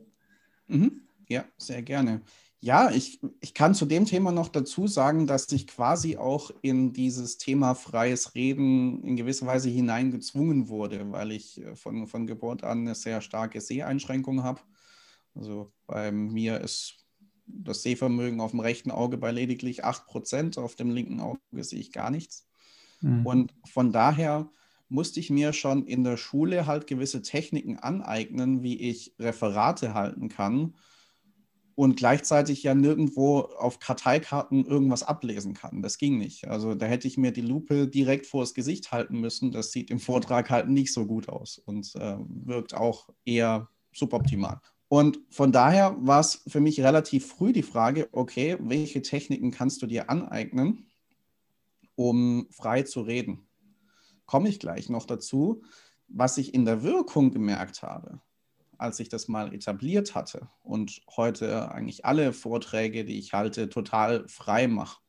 Mhm. 0.68 1.02
Ja, 1.30 1.46
sehr 1.58 1.84
gerne. 1.84 2.22
Ja, 2.64 2.92
ich, 2.92 3.20
ich 3.40 3.56
kann 3.56 3.74
zu 3.74 3.88
dem 3.88 4.06
Thema 4.06 4.32
noch 4.32 4.48
dazu 4.48 4.86
sagen, 4.86 5.26
dass 5.26 5.52
ich 5.52 5.66
quasi 5.66 6.18
auch 6.18 6.52
in 6.62 6.94
dieses 6.94 7.40
Thema 7.40 7.74
freies 7.74 8.36
Reden 8.36 9.04
in 9.04 9.16
gewisser 9.16 9.48
Weise 9.48 9.68
hineingezwungen 9.70 10.70
wurde, 10.70 11.12
weil 11.12 11.32
ich 11.32 11.60
äh, 11.60 11.76
von, 11.76 12.06
von 12.06 12.28
Geburt 12.28 12.64
an 12.64 12.82
eine 12.82 12.94
sehr 12.94 13.22
starke 13.22 13.62
Seheinschränkung 13.62 14.44
habe. 14.44 14.62
Also 15.34 15.74
bei 15.88 16.12
mir 16.12 16.62
ist 16.62 16.98
das 17.48 17.82
Sehvermögen 17.82 18.40
auf 18.40 18.52
dem 18.52 18.60
rechten 18.60 18.92
Auge 18.92 19.18
bei 19.18 19.32
lediglich 19.32 19.84
8%, 19.84 20.60
auf 20.60 20.76
dem 20.76 20.92
linken 20.92 21.20
Auge 21.20 21.40
sehe 21.64 21.80
ich 21.80 21.92
gar 21.92 22.12
nichts. 22.12 22.48
Mhm. 23.02 23.26
Und 23.26 23.54
von 23.66 23.92
daher 23.92 24.52
musste 24.88 25.20
ich 25.20 25.32
mir 25.32 25.54
schon 25.54 25.88
in 25.88 26.04
der 26.04 26.18
Schule 26.18 26.68
halt 26.68 26.86
gewisse 26.86 27.24
Techniken 27.24 27.80
aneignen, 27.80 28.62
wie 28.62 28.80
ich 28.80 29.16
Referate 29.18 29.96
halten 29.96 30.30
kann 30.30 30.76
und 31.76 31.96
gleichzeitig 31.96 32.64
ja 32.64 32.76
nirgendwo 32.76 33.40
auf 33.40 33.80
Karteikarten 33.80 34.66
irgendwas 34.66 35.04
ablesen 35.04 35.54
kann. 35.54 35.82
Das 35.82 35.98
ging 35.98 36.18
nicht. 36.18 36.48
Also 36.48 36.76
da 36.76 36.86
hätte 36.86 37.08
ich 37.08 37.18
mir 37.18 37.32
die 37.32 37.42
Lupe 37.42 37.88
direkt 37.88 38.28
vor 38.28 38.42
das 38.42 38.54
Gesicht 38.54 38.92
halten 38.92 39.20
müssen. 39.20 39.52
Das 39.52 39.72
sieht 39.72 39.90
im 39.90 40.00
Vortrag 40.00 40.50
halt 40.50 40.70
nicht 40.70 40.94
so 40.94 41.06
gut 41.06 41.30
aus 41.30 41.58
und 41.58 41.96
äh, 41.96 42.18
wirkt 42.28 42.74
auch 42.74 43.10
eher 43.26 43.70
suboptimal. 43.94 44.60
Und 44.88 45.20
von 45.30 45.54
daher 45.54 45.96
war 46.00 46.20
es 46.20 46.44
für 46.48 46.60
mich 46.60 46.82
relativ 46.82 47.26
früh 47.28 47.54
die 47.54 47.64
Frage, 47.64 48.10
okay, 48.12 48.58
welche 48.60 49.02
Techniken 49.02 49.52
kannst 49.52 49.82
du 49.82 49.88
dir 49.88 50.10
aneignen, 50.10 50.90
um 51.96 52.48
frei 52.52 52.84
zu 52.84 53.02
reden? 53.02 53.48
Komme 54.26 54.50
ich 54.50 54.60
gleich 54.60 54.90
noch 54.90 55.06
dazu. 55.06 55.64
Was 56.10 56.38
ich 56.38 56.54
in 56.54 56.66
der 56.66 56.84
Wirkung 56.84 57.32
gemerkt 57.32 57.84
habe, 57.84 58.20
als 58.82 59.00
ich 59.00 59.10
das 59.10 59.28
mal 59.28 59.54
etabliert 59.54 60.16
hatte 60.16 60.50
und 60.64 61.02
heute 61.16 61.72
eigentlich 61.72 62.04
alle 62.06 62.34
Vorträge, 62.34 63.06
die 63.06 63.20
ich 63.20 63.34
halte, 63.34 63.70
total 63.70 64.28
frei 64.28 64.68
mache. 64.68 65.00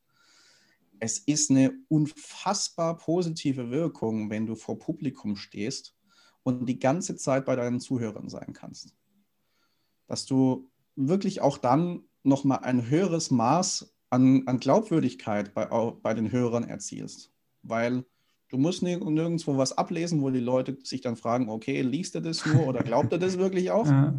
Es 1.00 1.18
ist 1.18 1.50
eine 1.50 1.72
unfassbar 1.88 2.96
positive 2.96 3.70
Wirkung, 3.70 4.30
wenn 4.30 4.46
du 4.46 4.54
vor 4.54 4.78
Publikum 4.78 5.36
stehst 5.36 5.96
und 6.42 6.66
die 6.68 6.78
ganze 6.78 7.16
Zeit 7.16 7.44
bei 7.44 7.56
deinen 7.56 7.80
Zuhörern 7.80 8.28
sein 8.28 8.52
kannst. 8.52 8.94
Dass 10.06 10.26
du 10.26 10.70
wirklich 10.94 11.40
auch 11.40 11.58
dann 11.58 12.04
nochmal 12.22 12.60
ein 12.60 12.88
höheres 12.88 13.30
Maß 13.30 13.94
an, 14.10 14.46
an 14.46 14.60
Glaubwürdigkeit 14.60 15.54
bei, 15.54 15.66
bei 15.66 16.14
den 16.14 16.30
Hörern 16.30 16.68
erzielst. 16.68 17.32
Weil 17.62 18.04
Du 18.52 18.58
musst 18.58 18.82
nirgendwo 18.82 19.56
was 19.56 19.78
ablesen, 19.78 20.20
wo 20.20 20.28
die 20.28 20.38
Leute 20.38 20.76
sich 20.82 21.00
dann 21.00 21.16
fragen, 21.16 21.48
okay, 21.48 21.80
liest 21.80 22.14
er 22.16 22.20
das 22.20 22.44
nur 22.44 22.66
oder 22.66 22.82
glaubt 22.82 23.10
er 23.10 23.18
das 23.18 23.38
wirklich 23.38 23.70
auch? 23.70 23.86
Ja. 23.92 24.14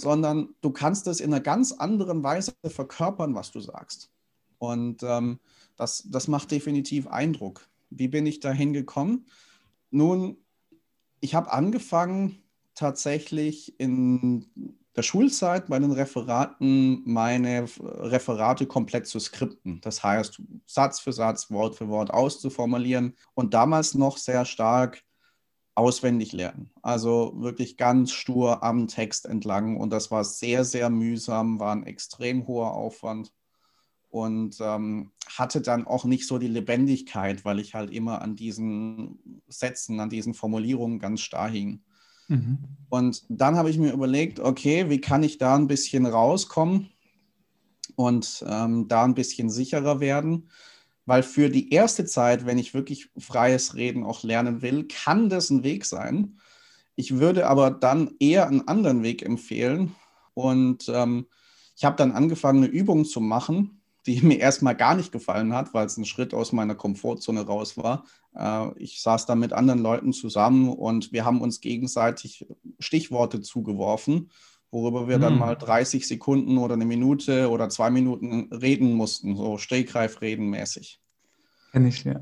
Sondern 0.00 0.54
du 0.60 0.70
kannst 0.70 1.08
es 1.08 1.18
in 1.18 1.34
einer 1.34 1.42
ganz 1.42 1.72
anderen 1.72 2.22
Weise 2.22 2.52
verkörpern, 2.64 3.34
was 3.34 3.50
du 3.50 3.58
sagst. 3.58 4.12
Und 4.58 5.02
ähm, 5.02 5.40
das, 5.76 6.04
das 6.08 6.28
macht 6.28 6.52
definitiv 6.52 7.08
Eindruck. 7.08 7.68
Wie 7.90 8.06
bin 8.06 8.24
ich 8.24 8.38
dahin 8.38 8.72
gekommen? 8.72 9.26
Nun, 9.90 10.36
ich 11.18 11.34
habe 11.34 11.52
angefangen 11.52 12.44
tatsächlich 12.76 13.78
in 13.80 14.46
der 14.98 15.04
Schulzeit 15.04 15.68
bei 15.68 15.78
den 15.78 15.92
Referaten 15.92 17.02
meine 17.04 17.68
Referate 17.80 18.66
komplett 18.66 19.06
zu 19.06 19.20
skripten. 19.20 19.80
Das 19.80 20.02
heißt, 20.02 20.42
Satz 20.66 20.98
für 20.98 21.12
Satz, 21.12 21.52
Wort 21.52 21.76
für 21.76 21.88
Wort 21.88 22.10
auszuformulieren 22.10 23.14
und 23.34 23.54
damals 23.54 23.94
noch 23.94 24.18
sehr 24.18 24.44
stark 24.44 25.04
auswendig 25.76 26.32
lernen. 26.32 26.70
Also 26.82 27.32
wirklich 27.36 27.76
ganz 27.76 28.10
stur 28.10 28.64
am 28.64 28.88
Text 28.88 29.24
entlang. 29.24 29.76
Und 29.76 29.90
das 29.90 30.10
war 30.10 30.24
sehr, 30.24 30.64
sehr 30.64 30.90
mühsam, 30.90 31.60
war 31.60 31.76
ein 31.76 31.86
extrem 31.86 32.48
hoher 32.48 32.72
Aufwand 32.72 33.32
und 34.08 34.58
ähm, 34.60 35.12
hatte 35.28 35.60
dann 35.60 35.86
auch 35.86 36.06
nicht 36.06 36.26
so 36.26 36.38
die 36.38 36.48
Lebendigkeit, 36.48 37.44
weil 37.44 37.60
ich 37.60 37.74
halt 37.74 37.92
immer 37.92 38.20
an 38.20 38.34
diesen 38.34 39.42
Sätzen, 39.46 40.00
an 40.00 40.10
diesen 40.10 40.34
Formulierungen 40.34 40.98
ganz 40.98 41.20
starr 41.20 41.50
hing. 41.50 41.84
Mhm. 42.28 42.58
Und 42.88 43.24
dann 43.28 43.56
habe 43.56 43.70
ich 43.70 43.78
mir 43.78 43.92
überlegt, 43.92 44.40
okay, 44.40 44.88
wie 44.88 45.00
kann 45.00 45.22
ich 45.22 45.38
da 45.38 45.54
ein 45.54 45.66
bisschen 45.66 46.06
rauskommen 46.06 46.88
und 47.96 48.44
ähm, 48.46 48.88
da 48.88 49.04
ein 49.04 49.14
bisschen 49.14 49.50
sicherer 49.50 50.00
werden? 50.00 50.48
Weil 51.04 51.22
für 51.22 51.50
die 51.50 51.72
erste 51.72 52.04
Zeit, 52.04 52.46
wenn 52.46 52.58
ich 52.58 52.74
wirklich 52.74 53.10
freies 53.18 53.74
Reden 53.74 54.04
auch 54.04 54.22
lernen 54.22 54.62
will, 54.62 54.86
kann 54.86 55.28
das 55.28 55.50
ein 55.50 55.64
Weg 55.64 55.84
sein. 55.84 56.38
Ich 56.96 57.18
würde 57.18 57.46
aber 57.46 57.70
dann 57.70 58.10
eher 58.18 58.46
einen 58.46 58.68
anderen 58.68 59.02
Weg 59.02 59.22
empfehlen. 59.22 59.94
Und 60.34 60.88
ähm, 60.88 61.26
ich 61.76 61.84
habe 61.84 61.96
dann 61.96 62.12
angefangen, 62.12 62.64
eine 62.64 62.72
Übung 62.72 63.04
zu 63.04 63.20
machen, 63.20 63.77
die 64.08 64.22
mir 64.22 64.38
erstmal 64.38 64.74
gar 64.74 64.94
nicht 64.94 65.12
gefallen 65.12 65.52
hat, 65.52 65.74
weil 65.74 65.86
es 65.86 65.98
ein 65.98 66.06
Schritt 66.06 66.32
aus 66.32 66.52
meiner 66.52 66.74
Komfortzone 66.74 67.42
raus 67.42 67.76
war. 67.76 68.04
Äh, 68.34 68.70
ich 68.82 69.02
saß 69.02 69.26
da 69.26 69.34
mit 69.34 69.52
anderen 69.52 69.80
Leuten 69.80 70.12
zusammen 70.12 70.70
und 70.70 71.12
wir 71.12 71.26
haben 71.26 71.42
uns 71.42 71.60
gegenseitig 71.60 72.46
Stichworte 72.78 73.42
zugeworfen, 73.42 74.30
worüber 74.70 75.08
wir 75.08 75.16
hm. 75.16 75.22
dann 75.22 75.38
mal 75.38 75.56
30 75.56 76.08
Sekunden 76.08 76.56
oder 76.56 76.74
eine 76.74 76.86
Minute 76.86 77.50
oder 77.50 77.68
zwei 77.68 77.90
Minuten 77.90 78.50
reden 78.52 78.94
mussten, 78.94 79.36
so 79.36 79.58
Stehgreifreden 79.58 80.48
mäßig. 80.48 81.00
Kenn 81.72 81.86
ich, 81.86 82.02
ja. 82.04 82.20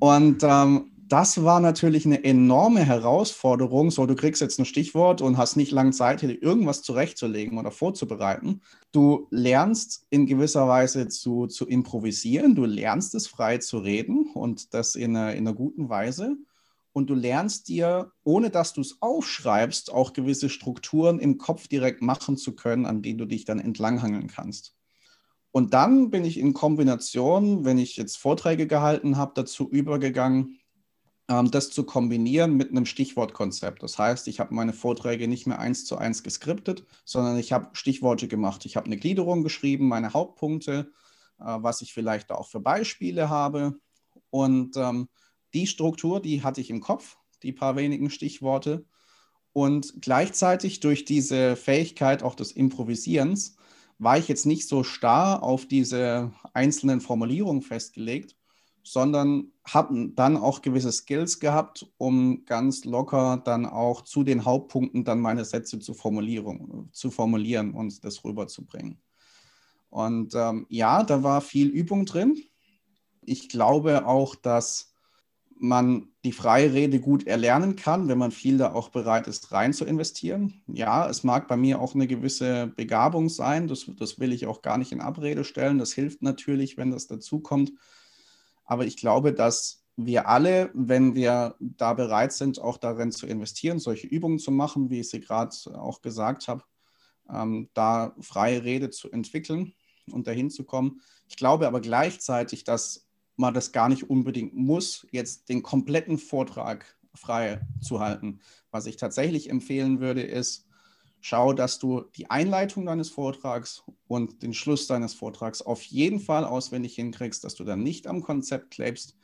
Und 0.00 0.42
ähm, 0.42 0.90
das 1.08 1.42
war 1.42 1.60
natürlich 1.60 2.04
eine 2.04 2.22
enorme 2.22 2.84
Herausforderung. 2.84 3.90
So, 3.90 4.04
du 4.04 4.14
kriegst 4.14 4.42
jetzt 4.42 4.58
ein 4.58 4.66
Stichwort 4.66 5.22
und 5.22 5.38
hast 5.38 5.56
nicht 5.56 5.72
lange 5.72 5.92
Zeit, 5.92 6.20
dir 6.20 6.42
irgendwas 6.42 6.82
zurechtzulegen 6.82 7.58
oder 7.58 7.70
vorzubereiten. 7.70 8.60
Du 8.92 9.26
lernst 9.30 10.06
in 10.10 10.26
gewisser 10.26 10.68
Weise 10.68 11.08
zu, 11.08 11.46
zu 11.46 11.66
improvisieren, 11.66 12.54
du 12.54 12.66
lernst 12.66 13.14
es 13.14 13.26
frei 13.26 13.58
zu 13.58 13.78
reden 13.78 14.30
und 14.34 14.74
das 14.74 14.96
in 14.96 15.16
einer, 15.16 15.32
in 15.32 15.46
einer 15.46 15.56
guten 15.56 15.88
Weise. 15.88 16.36
Und 16.92 17.08
du 17.10 17.14
lernst 17.14 17.68
dir, 17.68 18.12
ohne 18.24 18.50
dass 18.50 18.72
du 18.72 18.80
es 18.80 19.00
aufschreibst, 19.00 19.92
auch 19.92 20.12
gewisse 20.12 20.48
Strukturen 20.48 21.20
im 21.20 21.38
Kopf 21.38 21.68
direkt 21.68 22.02
machen 22.02 22.36
zu 22.36 22.54
können, 22.54 22.86
an 22.86 23.02
denen 23.02 23.18
du 23.18 23.24
dich 23.24 23.44
dann 23.44 23.60
entlanghangeln 23.60 24.26
kannst. 24.26 24.74
Und 25.52 25.74
dann 25.74 26.10
bin 26.10 26.24
ich 26.24 26.38
in 26.38 26.52
Kombination, 26.52 27.64
wenn 27.64 27.78
ich 27.78 27.96
jetzt 27.96 28.18
Vorträge 28.18 28.66
gehalten 28.66 29.16
habe, 29.16 29.32
dazu 29.34 29.68
übergegangen, 29.70 30.58
das 31.28 31.70
zu 31.70 31.84
kombinieren 31.84 32.56
mit 32.56 32.70
einem 32.70 32.86
Stichwortkonzept. 32.86 33.82
Das 33.82 33.98
heißt, 33.98 34.28
ich 34.28 34.40
habe 34.40 34.54
meine 34.54 34.72
Vorträge 34.72 35.28
nicht 35.28 35.46
mehr 35.46 35.58
eins 35.58 35.84
zu 35.84 35.98
eins 35.98 36.22
geskriptet, 36.22 36.86
sondern 37.04 37.36
ich 37.36 37.52
habe 37.52 37.68
Stichworte 37.74 38.28
gemacht. 38.28 38.64
Ich 38.64 38.76
habe 38.76 38.86
eine 38.86 38.96
Gliederung 38.96 39.42
geschrieben, 39.42 39.88
meine 39.88 40.14
Hauptpunkte, 40.14 40.90
äh, 41.38 41.44
was 41.44 41.82
ich 41.82 41.92
vielleicht 41.92 42.30
auch 42.32 42.48
für 42.48 42.60
Beispiele 42.60 43.28
habe. 43.28 43.78
Und 44.30 44.76
ähm, 44.78 45.08
die 45.52 45.66
Struktur, 45.66 46.22
die 46.22 46.42
hatte 46.42 46.62
ich 46.62 46.70
im 46.70 46.80
Kopf, 46.80 47.18
die 47.42 47.52
paar 47.52 47.76
wenigen 47.76 48.08
Stichworte. 48.08 48.86
Und 49.52 50.00
gleichzeitig 50.00 50.80
durch 50.80 51.04
diese 51.04 51.56
Fähigkeit 51.56 52.22
auch 52.22 52.36
des 52.36 52.52
Improvisierens 52.52 53.56
war 53.98 54.16
ich 54.16 54.28
jetzt 54.28 54.46
nicht 54.46 54.66
so 54.66 54.82
starr 54.82 55.42
auf 55.42 55.66
diese 55.66 56.32
einzelnen 56.54 57.02
Formulierungen 57.02 57.60
festgelegt, 57.60 58.37
sondern 58.92 59.52
habe 59.64 60.08
dann 60.14 60.36
auch 60.36 60.62
gewisse 60.62 60.92
Skills 60.92 61.40
gehabt, 61.40 61.86
um 61.98 62.44
ganz 62.44 62.84
locker 62.84 63.40
dann 63.44 63.66
auch 63.66 64.02
zu 64.02 64.24
den 64.24 64.44
Hauptpunkten 64.44 65.04
dann 65.04 65.20
meine 65.20 65.44
Sätze 65.44 65.78
zu, 65.78 65.94
zu 65.94 67.10
formulieren 67.10 67.72
und 67.74 68.04
das 68.04 68.24
rüberzubringen. 68.24 68.98
Und 69.90 70.34
ähm, 70.34 70.66
ja, 70.68 71.02
da 71.02 71.22
war 71.22 71.40
viel 71.40 71.68
Übung 71.68 72.04
drin. 72.04 72.36
Ich 73.22 73.48
glaube 73.48 74.06
auch, 74.06 74.34
dass 74.34 74.92
man 75.60 76.08
die 76.24 76.32
freie 76.32 76.72
Rede 76.72 77.00
gut 77.00 77.26
erlernen 77.26 77.76
kann, 77.76 78.08
wenn 78.08 78.18
man 78.18 78.30
viel 78.30 78.58
da 78.58 78.72
auch 78.72 78.90
bereit 78.90 79.26
ist, 79.26 79.52
rein 79.52 79.72
zu 79.72 79.84
investieren. 79.84 80.62
Ja, 80.66 81.08
es 81.08 81.24
mag 81.24 81.48
bei 81.48 81.56
mir 81.56 81.80
auch 81.80 81.94
eine 81.94 82.06
gewisse 82.06 82.68
Begabung 82.68 83.28
sein, 83.28 83.66
das, 83.66 83.90
das 83.98 84.20
will 84.20 84.32
ich 84.32 84.46
auch 84.46 84.62
gar 84.62 84.78
nicht 84.78 84.92
in 84.92 85.00
Abrede 85.00 85.44
stellen. 85.44 85.78
Das 85.78 85.92
hilft 85.92 86.22
natürlich, 86.22 86.76
wenn 86.76 86.90
das 86.90 87.06
dazu 87.06 87.40
kommt. 87.40 87.72
Aber 88.68 88.84
ich 88.84 88.98
glaube, 88.98 89.32
dass 89.32 89.82
wir 89.96 90.28
alle, 90.28 90.70
wenn 90.74 91.14
wir 91.14 91.56
da 91.58 91.94
bereit 91.94 92.32
sind, 92.32 92.60
auch 92.60 92.76
darin 92.76 93.10
zu 93.10 93.26
investieren, 93.26 93.80
solche 93.80 94.06
Übungen 94.06 94.38
zu 94.38 94.52
machen, 94.52 94.90
wie 94.90 95.00
ich 95.00 95.08
sie 95.08 95.20
gerade 95.20 95.50
auch 95.74 96.02
gesagt 96.02 96.46
habe, 96.46 96.62
ähm, 97.32 97.70
da 97.72 98.14
freie 98.20 98.62
Rede 98.62 98.90
zu 98.90 99.10
entwickeln 99.10 99.72
und 100.12 100.26
dahin 100.26 100.50
zu 100.50 100.64
kommen. 100.64 101.00
Ich 101.28 101.36
glaube 101.36 101.66
aber 101.66 101.80
gleichzeitig, 101.80 102.62
dass 102.62 103.08
man 103.36 103.54
das 103.54 103.72
gar 103.72 103.88
nicht 103.88 104.08
unbedingt 104.10 104.54
muss, 104.54 105.06
jetzt 105.10 105.48
den 105.48 105.62
kompletten 105.62 106.18
Vortrag 106.18 106.98
frei 107.14 107.62
zu 107.80 108.00
halten. 108.00 108.40
Was 108.70 108.86
ich 108.86 108.96
tatsächlich 108.96 109.48
empfehlen 109.48 109.98
würde, 109.98 110.22
ist, 110.22 110.67
schau, 111.20 111.52
dass 111.52 111.78
du 111.78 112.02
die 112.16 112.30
Einleitung 112.30 112.86
deines 112.86 113.10
Vortrags 113.10 113.82
und 114.06 114.42
den 114.42 114.54
Schluss 114.54 114.86
deines 114.86 115.14
Vortrags 115.14 115.62
auf 115.62 115.82
jeden 115.82 116.20
Fall 116.20 116.44
auswendig 116.44 116.94
hinkriegst, 116.94 117.44
dass 117.44 117.54
du 117.54 117.64
dann 117.64 117.82
nicht 117.82 118.06
am 118.06 118.22
Konzept 118.22 118.70
klebst, 118.70 119.16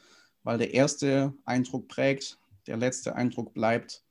weil 0.42 0.58
der 0.58 0.74
erste 0.74 1.34
Eindruck 1.44 1.88
prägt, 1.88 2.38
der 2.66 2.76
letzte 2.76 3.14
Eindruck 3.14 3.54
bleibt. 3.54 4.04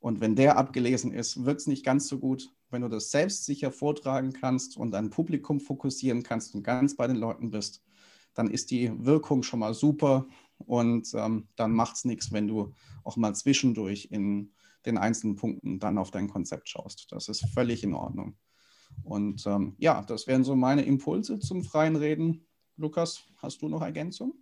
Und 0.00 0.20
wenn 0.20 0.36
der 0.36 0.56
abgelesen 0.56 1.12
ist, 1.12 1.44
wird 1.44 1.60
es 1.60 1.66
nicht 1.66 1.84
ganz 1.84 2.08
so 2.08 2.18
gut. 2.18 2.52
Wenn 2.70 2.82
du 2.82 2.88
das 2.88 3.10
selbstsicher 3.10 3.70
vortragen 3.70 4.32
kannst 4.32 4.76
und 4.76 4.90
dein 4.90 5.10
Publikum 5.10 5.60
fokussieren 5.60 6.22
kannst 6.22 6.54
und 6.54 6.62
ganz 6.62 6.96
bei 6.96 7.06
den 7.06 7.16
Leuten 7.16 7.50
bist, 7.50 7.82
dann 8.34 8.50
ist 8.50 8.70
die 8.70 8.92
Wirkung 9.04 9.42
schon 9.42 9.60
mal 9.60 9.74
super 9.74 10.26
und 10.58 11.12
ähm, 11.14 11.48
dann 11.56 11.72
macht 11.72 11.96
es 11.96 12.04
nichts, 12.04 12.32
wenn 12.32 12.48
du 12.48 12.72
auch 13.04 13.16
mal 13.16 13.34
zwischendurch 13.34 14.08
in 14.10 14.52
den 14.86 14.98
einzelnen 14.98 15.36
Punkten 15.36 15.78
dann 15.78 15.98
auf 15.98 16.10
dein 16.10 16.28
Konzept 16.28 16.68
schaust. 16.68 17.08
Das 17.10 17.28
ist 17.28 17.46
völlig 17.52 17.82
in 17.84 17.94
Ordnung. 17.94 18.36
Und 19.02 19.46
ähm, 19.46 19.74
ja, 19.78 20.02
das 20.02 20.26
wären 20.26 20.44
so 20.44 20.54
meine 20.54 20.82
Impulse 20.82 21.38
zum 21.38 21.64
freien 21.64 21.96
Reden. 21.96 22.46
Lukas, 22.76 23.24
hast 23.36 23.62
du 23.62 23.68
noch 23.68 23.82
Ergänzung? 23.82 24.34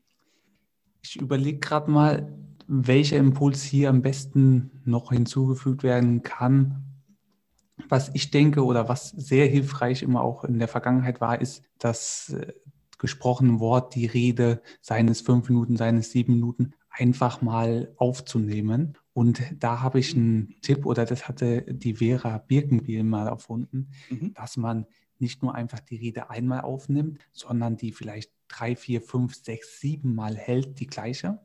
Ich 1.03 1.17
überlege 1.17 1.59
gerade 1.59 1.91
mal, 1.91 2.39
welcher 2.67 3.17
Impuls 3.17 3.63
hier 3.63 3.91
am 3.91 4.03
besten 4.03 4.71
noch 4.85 5.13
hinzugefügt 5.13 5.83
werden 5.83 6.23
kann. 6.23 6.85
Was 7.89 8.11
ich 8.15 8.31
denke 8.31 8.65
oder 8.65 8.89
was 8.89 9.11
sehr 9.11 9.47
hilfreich 9.47 10.03
immer 10.03 10.23
auch 10.23 10.45
in 10.45 10.59
der 10.59 10.69
Vergangenheit 10.69 11.21
war, 11.21 11.41
ist 11.41 11.63
das 11.79 12.31
äh, 12.31 12.53
gesprochene 12.99 13.61
Wort, 13.61 13.95
die 13.95 14.07
Rede, 14.07 14.63
seines 14.81 15.21
fünf 15.21 15.49
Minuten, 15.49 15.77
seines 15.77 16.11
sieben 16.11 16.35
Minuten, 16.35 16.75
einfach 16.89 17.43
mal 17.43 17.93
aufzunehmen 17.97 18.97
und 19.14 19.42
da 19.59 19.81
habe 19.81 20.00
ich 20.00 20.14
einen 20.14 20.57
Tipp, 20.61 20.85
oder 20.85 21.07
das 21.07 21.29
hatte 21.29 21.62
die 21.62 21.94
Vera 21.94 22.38
Birkenbiel 22.38 23.05
mal 23.05 23.29
erfunden, 23.29 23.90
mhm. 24.11 24.35
dass 24.35 24.57
man 24.57 24.87
nicht 25.20 25.40
nur 25.40 25.55
einfach 25.55 25.79
die 25.81 25.96
Rede 25.96 26.31
einmal 26.31 26.62
aufnimmt, 26.62 27.20
sondern 27.33 27.77
die 27.77 27.92
vielleicht 27.92 28.33
drei, 28.48 28.74
vier, 28.74 29.00
fünf, 29.00 29.37
sechs, 29.37 29.81
sieben 29.81 30.16
Mal 30.16 30.37
hält, 30.37 30.81
die 30.81 30.88
gleiche. 30.88 31.38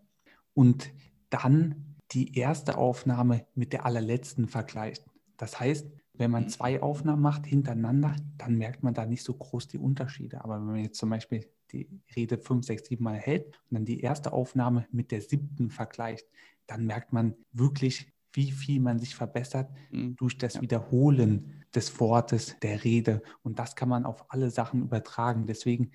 Und 0.56 0.92
dann 1.30 1.96
die 2.12 2.36
erste 2.36 2.76
Aufnahme 2.76 3.46
mit 3.54 3.72
der 3.72 3.86
allerletzten 3.86 4.48
vergleicht. 4.48 5.06
Das 5.38 5.60
heißt, 5.60 5.88
wenn 6.20 6.32
man 6.32 6.44
mhm. 6.44 6.50
zwei 6.50 6.82
Aufnahmen 6.82 7.22
macht 7.22 7.46
hintereinander, 7.48 8.16
dann 8.38 8.56
merkt 8.56 8.84
man 8.84 8.94
da 8.94 9.06
nicht 9.06 9.24
so 9.24 9.34
groß 9.34 9.70
die 9.70 9.78
Unterschiede. 9.78 10.44
Aber 10.44 10.60
wenn 10.60 10.66
man 10.66 10.84
jetzt 10.84 11.00
zum 11.00 11.10
Beispiel 11.10 11.50
die 11.72 11.88
Rede 12.16 12.38
fünf, 12.38 12.66
sechs, 12.66 12.88
sieben 12.90 13.06
Mal 13.06 13.18
hält 13.18 13.46
und 13.46 13.76
dann 13.76 13.86
die 13.86 14.02
erste 14.02 14.34
Aufnahme 14.34 14.86
mit 14.92 15.12
der 15.12 15.22
siebten 15.22 15.72
vergleicht, 15.72 16.28
dann 16.68 16.86
merkt 16.86 17.14
man 17.14 17.36
wirklich, 17.54 18.12
wie 18.34 18.52
viel 18.52 18.82
man 18.82 19.00
sich 19.00 19.16
verbessert 19.16 19.72
mhm. 19.92 20.18
durch 20.18 20.38
das 20.38 20.56
ja. 20.56 20.62
Wiederholen 20.62 21.64
des 21.74 22.00
Wortes, 22.02 22.58
der 22.62 22.84
Rede. 22.84 23.22
Und 23.42 23.58
das 23.58 23.76
kann 23.76 23.90
man 23.90 24.06
auf 24.06 24.26
alle 24.30 24.52
Sachen 24.52 24.82
übertragen. 24.82 25.46
Deswegen 25.48 25.92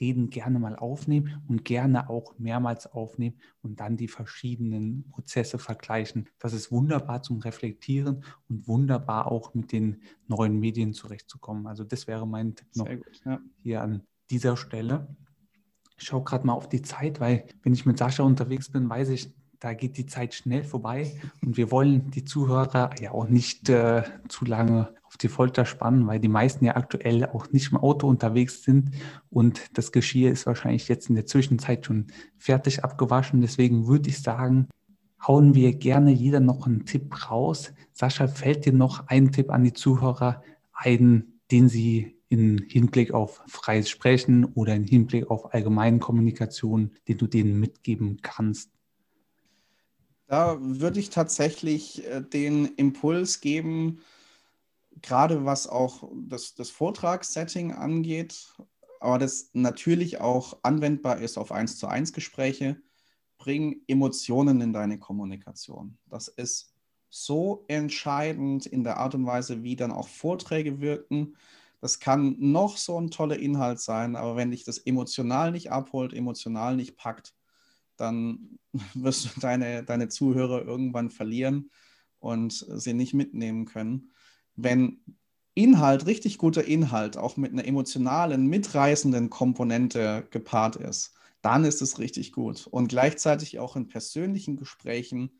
Reden 0.00 0.30
gerne 0.30 0.58
mal 0.58 0.76
aufnehmen 0.76 1.42
und 1.48 1.64
gerne 1.64 2.08
auch 2.08 2.38
mehrmals 2.38 2.86
aufnehmen 2.86 3.36
und 3.62 3.80
dann 3.80 3.96
die 3.96 4.08
verschiedenen 4.08 5.08
Prozesse 5.10 5.58
vergleichen. 5.58 6.28
Das 6.38 6.52
ist 6.52 6.70
wunderbar 6.70 7.22
zum 7.22 7.38
Reflektieren 7.38 8.24
und 8.48 8.68
wunderbar 8.68 9.30
auch 9.30 9.54
mit 9.54 9.72
den 9.72 10.02
neuen 10.28 10.58
Medien 10.58 10.92
zurechtzukommen. 10.92 11.66
Also 11.66 11.84
das 11.84 12.06
wäre 12.06 12.26
mein 12.26 12.54
Tipp 12.54 12.68
noch 12.76 12.88
gut, 12.88 13.22
ja. 13.24 13.40
hier 13.62 13.82
an 13.82 14.02
dieser 14.30 14.56
Stelle. 14.56 15.14
Ich 15.96 16.04
schaue 16.04 16.24
gerade 16.24 16.46
mal 16.46 16.54
auf 16.54 16.68
die 16.68 16.82
Zeit, 16.82 17.20
weil 17.20 17.44
wenn 17.62 17.74
ich 17.74 17.86
mit 17.86 17.98
Sascha 17.98 18.22
unterwegs 18.22 18.70
bin, 18.70 18.88
weiß 18.88 19.10
ich, 19.10 19.32
da 19.60 19.74
geht 19.74 19.96
die 19.96 20.06
Zeit 20.06 20.34
schnell 20.34 20.64
vorbei 20.64 21.20
und 21.40 21.56
wir 21.56 21.70
wollen 21.70 22.10
die 22.10 22.24
Zuhörer 22.24 22.90
ja 23.00 23.12
auch 23.12 23.28
nicht 23.28 23.68
äh, 23.68 24.02
zu 24.28 24.44
lange 24.44 24.92
die 25.22 25.28
Folter 25.28 25.64
spannen, 25.64 26.06
weil 26.06 26.20
die 26.20 26.28
meisten 26.28 26.64
ja 26.64 26.76
aktuell 26.76 27.26
auch 27.26 27.50
nicht 27.52 27.72
im 27.72 27.78
Auto 27.78 28.08
unterwegs 28.08 28.62
sind 28.62 28.90
und 29.30 29.62
das 29.74 29.92
Geschirr 29.92 30.30
ist 30.30 30.46
wahrscheinlich 30.46 30.88
jetzt 30.88 31.08
in 31.08 31.14
der 31.14 31.26
Zwischenzeit 31.26 31.86
schon 31.86 32.08
fertig 32.36 32.84
abgewaschen. 32.84 33.40
Deswegen 33.40 33.86
würde 33.86 34.10
ich 34.10 34.20
sagen, 34.20 34.68
hauen 35.26 35.54
wir 35.54 35.74
gerne 35.74 36.12
jeder 36.12 36.40
noch 36.40 36.66
einen 36.66 36.84
Tipp 36.84 37.30
raus. 37.30 37.72
Sascha, 37.92 38.26
fällt 38.26 38.66
dir 38.66 38.72
noch 38.72 39.08
ein 39.08 39.32
Tipp 39.32 39.50
an 39.50 39.64
die 39.64 39.72
Zuhörer 39.72 40.42
ein, 40.72 41.40
den 41.50 41.68
sie 41.68 42.16
in 42.28 42.64
Hinblick 42.68 43.12
auf 43.12 43.42
freies 43.46 43.90
Sprechen 43.90 44.44
oder 44.44 44.74
in 44.74 44.84
Hinblick 44.84 45.30
auf 45.30 45.52
allgemeine 45.52 45.98
Kommunikation, 45.98 46.92
den 47.06 47.18
du 47.18 47.26
denen 47.26 47.60
mitgeben 47.60 48.20
kannst? 48.22 48.70
Da 50.28 50.56
würde 50.58 50.98
ich 50.98 51.10
tatsächlich 51.10 52.06
äh, 52.06 52.22
den 52.22 52.64
Impuls 52.76 53.42
geben, 53.42 53.98
gerade 55.00 55.44
was 55.44 55.66
auch 55.66 56.10
das, 56.14 56.54
das 56.54 56.70
Vortragssetting 56.70 57.72
angeht, 57.72 58.54
aber 59.00 59.18
das 59.18 59.50
natürlich 59.52 60.20
auch 60.20 60.58
anwendbar 60.62 61.18
ist 61.18 61.38
auf 61.38 61.50
1 61.50 61.78
zu 61.78 61.86
1 61.86 62.12
Gespräche, 62.12 62.80
bring 63.38 63.82
Emotionen 63.88 64.60
in 64.60 64.72
deine 64.72 64.98
Kommunikation. 64.98 65.98
Das 66.06 66.28
ist 66.28 66.72
so 67.10 67.64
entscheidend 67.68 68.66
in 68.66 68.84
der 68.84 68.98
Art 68.98 69.14
und 69.14 69.26
Weise, 69.26 69.62
wie 69.62 69.76
dann 69.76 69.90
auch 69.90 70.08
Vorträge 70.08 70.80
wirken. 70.80 71.36
Das 71.80 71.98
kann 71.98 72.36
noch 72.38 72.76
so 72.76 72.98
ein 73.00 73.10
toller 73.10 73.38
Inhalt 73.38 73.80
sein, 73.80 74.14
aber 74.14 74.36
wenn 74.36 74.52
dich 74.52 74.64
das 74.64 74.78
emotional 74.78 75.50
nicht 75.50 75.72
abholt, 75.72 76.14
emotional 76.14 76.76
nicht 76.76 76.96
packt, 76.96 77.34
dann 77.96 78.58
wirst 78.94 79.24
du 79.24 79.40
deine, 79.40 79.82
deine 79.82 80.08
Zuhörer 80.08 80.64
irgendwann 80.64 81.10
verlieren 81.10 81.70
und 82.20 82.52
sie 82.52 82.94
nicht 82.94 83.14
mitnehmen 83.14 83.64
können. 83.64 84.11
Wenn 84.56 85.00
Inhalt, 85.54 86.06
richtig 86.06 86.38
guter 86.38 86.64
Inhalt, 86.64 87.16
auch 87.16 87.36
mit 87.36 87.52
einer 87.52 87.66
emotionalen, 87.66 88.46
mitreißenden 88.46 89.28
Komponente 89.28 90.26
gepaart 90.30 90.76
ist, 90.76 91.14
dann 91.42 91.64
ist 91.64 91.82
es 91.82 91.98
richtig 91.98 92.32
gut. 92.32 92.66
Und 92.66 92.88
gleichzeitig 92.88 93.58
auch 93.58 93.76
in 93.76 93.88
persönlichen 93.88 94.56
Gesprächen 94.56 95.38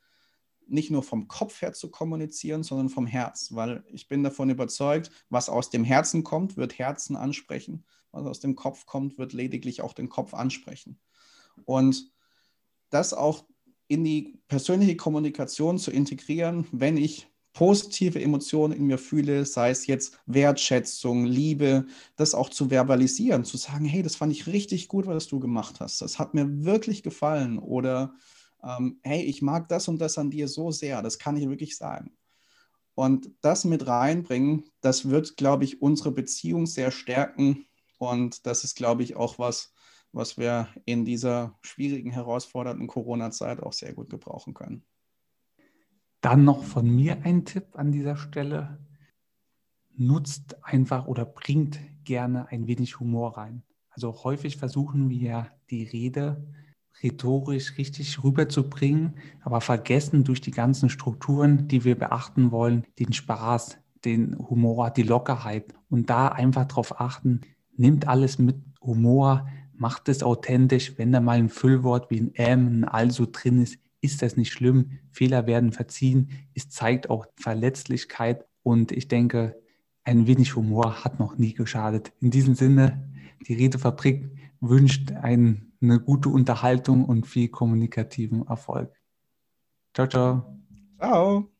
nicht 0.66 0.90
nur 0.90 1.02
vom 1.02 1.28
Kopf 1.28 1.62
her 1.62 1.72
zu 1.72 1.90
kommunizieren, 1.90 2.62
sondern 2.62 2.88
vom 2.88 3.06
Herz, 3.06 3.48
weil 3.52 3.84
ich 3.88 4.08
bin 4.08 4.22
davon 4.22 4.50
überzeugt, 4.50 5.10
was 5.28 5.48
aus 5.48 5.70
dem 5.70 5.84
Herzen 5.84 6.24
kommt, 6.24 6.56
wird 6.56 6.78
Herzen 6.78 7.16
ansprechen. 7.16 7.84
Was 8.10 8.26
aus 8.26 8.40
dem 8.40 8.54
Kopf 8.54 8.86
kommt, 8.86 9.18
wird 9.18 9.32
lediglich 9.32 9.80
auch 9.80 9.94
den 9.94 10.08
Kopf 10.08 10.34
ansprechen. 10.34 11.00
Und 11.64 12.12
das 12.90 13.14
auch 13.14 13.46
in 13.88 14.04
die 14.04 14.38
persönliche 14.48 14.96
Kommunikation 14.96 15.78
zu 15.78 15.90
integrieren, 15.90 16.66
wenn 16.72 16.96
ich 16.96 17.31
positive 17.52 18.20
Emotionen 18.20 18.72
in 18.72 18.86
mir 18.86 18.98
fühle, 18.98 19.44
sei 19.44 19.70
es 19.70 19.86
jetzt 19.86 20.18
Wertschätzung, 20.26 21.26
Liebe, 21.26 21.86
das 22.16 22.34
auch 22.34 22.48
zu 22.48 22.70
verbalisieren, 22.70 23.44
zu 23.44 23.56
sagen, 23.56 23.84
hey, 23.84 24.02
das 24.02 24.16
fand 24.16 24.32
ich 24.32 24.46
richtig 24.46 24.88
gut, 24.88 25.06
was 25.06 25.26
du 25.26 25.38
gemacht 25.38 25.80
hast, 25.80 26.00
das 26.00 26.18
hat 26.18 26.34
mir 26.34 26.64
wirklich 26.64 27.02
gefallen 27.02 27.58
oder 27.58 28.14
ähm, 28.62 28.98
hey, 29.02 29.22
ich 29.22 29.42
mag 29.42 29.68
das 29.68 29.88
und 29.88 30.00
das 30.00 30.18
an 30.18 30.30
dir 30.30 30.48
so 30.48 30.70
sehr, 30.70 31.02
das 31.02 31.18
kann 31.18 31.36
ich 31.36 31.48
wirklich 31.48 31.76
sagen. 31.76 32.12
Und 32.94 33.30
das 33.40 33.64
mit 33.64 33.86
reinbringen, 33.86 34.64
das 34.80 35.08
wird, 35.08 35.36
glaube 35.36 35.64
ich, 35.64 35.80
unsere 35.80 36.12
Beziehung 36.12 36.66
sehr 36.66 36.90
stärken 36.90 37.66
und 37.98 38.46
das 38.46 38.64
ist, 38.64 38.76
glaube 38.76 39.02
ich, 39.02 39.16
auch 39.16 39.38
was, 39.38 39.72
was 40.12 40.36
wir 40.36 40.68
in 40.84 41.04
dieser 41.04 41.58
schwierigen, 41.62 42.10
herausfordernden 42.10 42.86
Corona-Zeit 42.86 43.62
auch 43.62 43.72
sehr 43.72 43.94
gut 43.94 44.10
gebrauchen 44.10 44.54
können. 44.54 44.84
Dann 46.22 46.44
noch 46.44 46.62
von 46.62 46.88
mir 46.88 47.24
ein 47.24 47.44
Tipp 47.44 47.66
an 47.74 47.90
dieser 47.90 48.16
Stelle. 48.16 48.78
Nutzt 49.96 50.64
einfach 50.64 51.06
oder 51.06 51.26
bringt 51.26 51.80
gerne 52.04 52.48
ein 52.48 52.66
wenig 52.68 53.00
Humor 53.00 53.36
rein. 53.36 53.64
Also 53.90 54.24
häufig 54.24 54.56
versuchen 54.56 55.10
wir 55.10 55.48
die 55.68 55.82
Rede 55.82 56.46
rhetorisch 57.02 57.76
richtig 57.76 58.22
rüberzubringen, 58.22 59.16
aber 59.40 59.60
vergessen 59.60 60.22
durch 60.22 60.40
die 60.40 60.52
ganzen 60.52 60.88
Strukturen, 60.88 61.66
die 61.66 61.84
wir 61.84 61.98
beachten 61.98 62.52
wollen, 62.52 62.86
den 63.00 63.12
Spaß, 63.12 63.78
den 64.04 64.38
Humor, 64.38 64.90
die 64.90 65.02
Lockerheit 65.02 65.74
und 65.90 66.08
da 66.08 66.28
einfach 66.28 66.66
darauf 66.66 67.00
achten, 67.00 67.40
nimmt 67.76 68.06
alles 68.06 68.38
mit 68.38 68.56
Humor, 68.80 69.48
macht 69.74 70.08
es 70.08 70.22
authentisch, 70.22 70.96
wenn 70.98 71.10
da 71.10 71.20
mal 71.20 71.38
ein 71.38 71.48
Füllwort 71.48 72.10
wie 72.10 72.20
ein 72.20 72.34
M, 72.34 72.68
ein 72.68 72.84
Also 72.84 73.26
drin 73.30 73.60
ist, 73.60 73.78
ist 74.02 74.20
das 74.20 74.36
nicht 74.36 74.52
schlimm. 74.52 74.98
Fehler 75.10 75.46
werden 75.46 75.72
verziehen. 75.72 76.28
Es 76.54 76.68
zeigt 76.68 77.08
auch 77.08 77.26
Verletzlichkeit. 77.36 78.44
Und 78.62 78.92
ich 78.92 79.08
denke, 79.08 79.56
ein 80.04 80.26
wenig 80.26 80.56
Humor 80.56 81.04
hat 81.04 81.18
noch 81.18 81.38
nie 81.38 81.54
geschadet. 81.54 82.12
In 82.20 82.30
diesem 82.30 82.54
Sinne, 82.54 83.08
die 83.46 83.54
Redefabrik 83.54 84.30
wünscht 84.60 85.12
ein, 85.12 85.72
eine 85.80 86.00
gute 86.00 86.28
Unterhaltung 86.28 87.04
und 87.04 87.26
viel 87.26 87.48
kommunikativen 87.48 88.46
Erfolg. 88.46 88.92
Ciao, 89.94 90.06
ciao. 90.06 90.58
Ciao. 90.98 91.51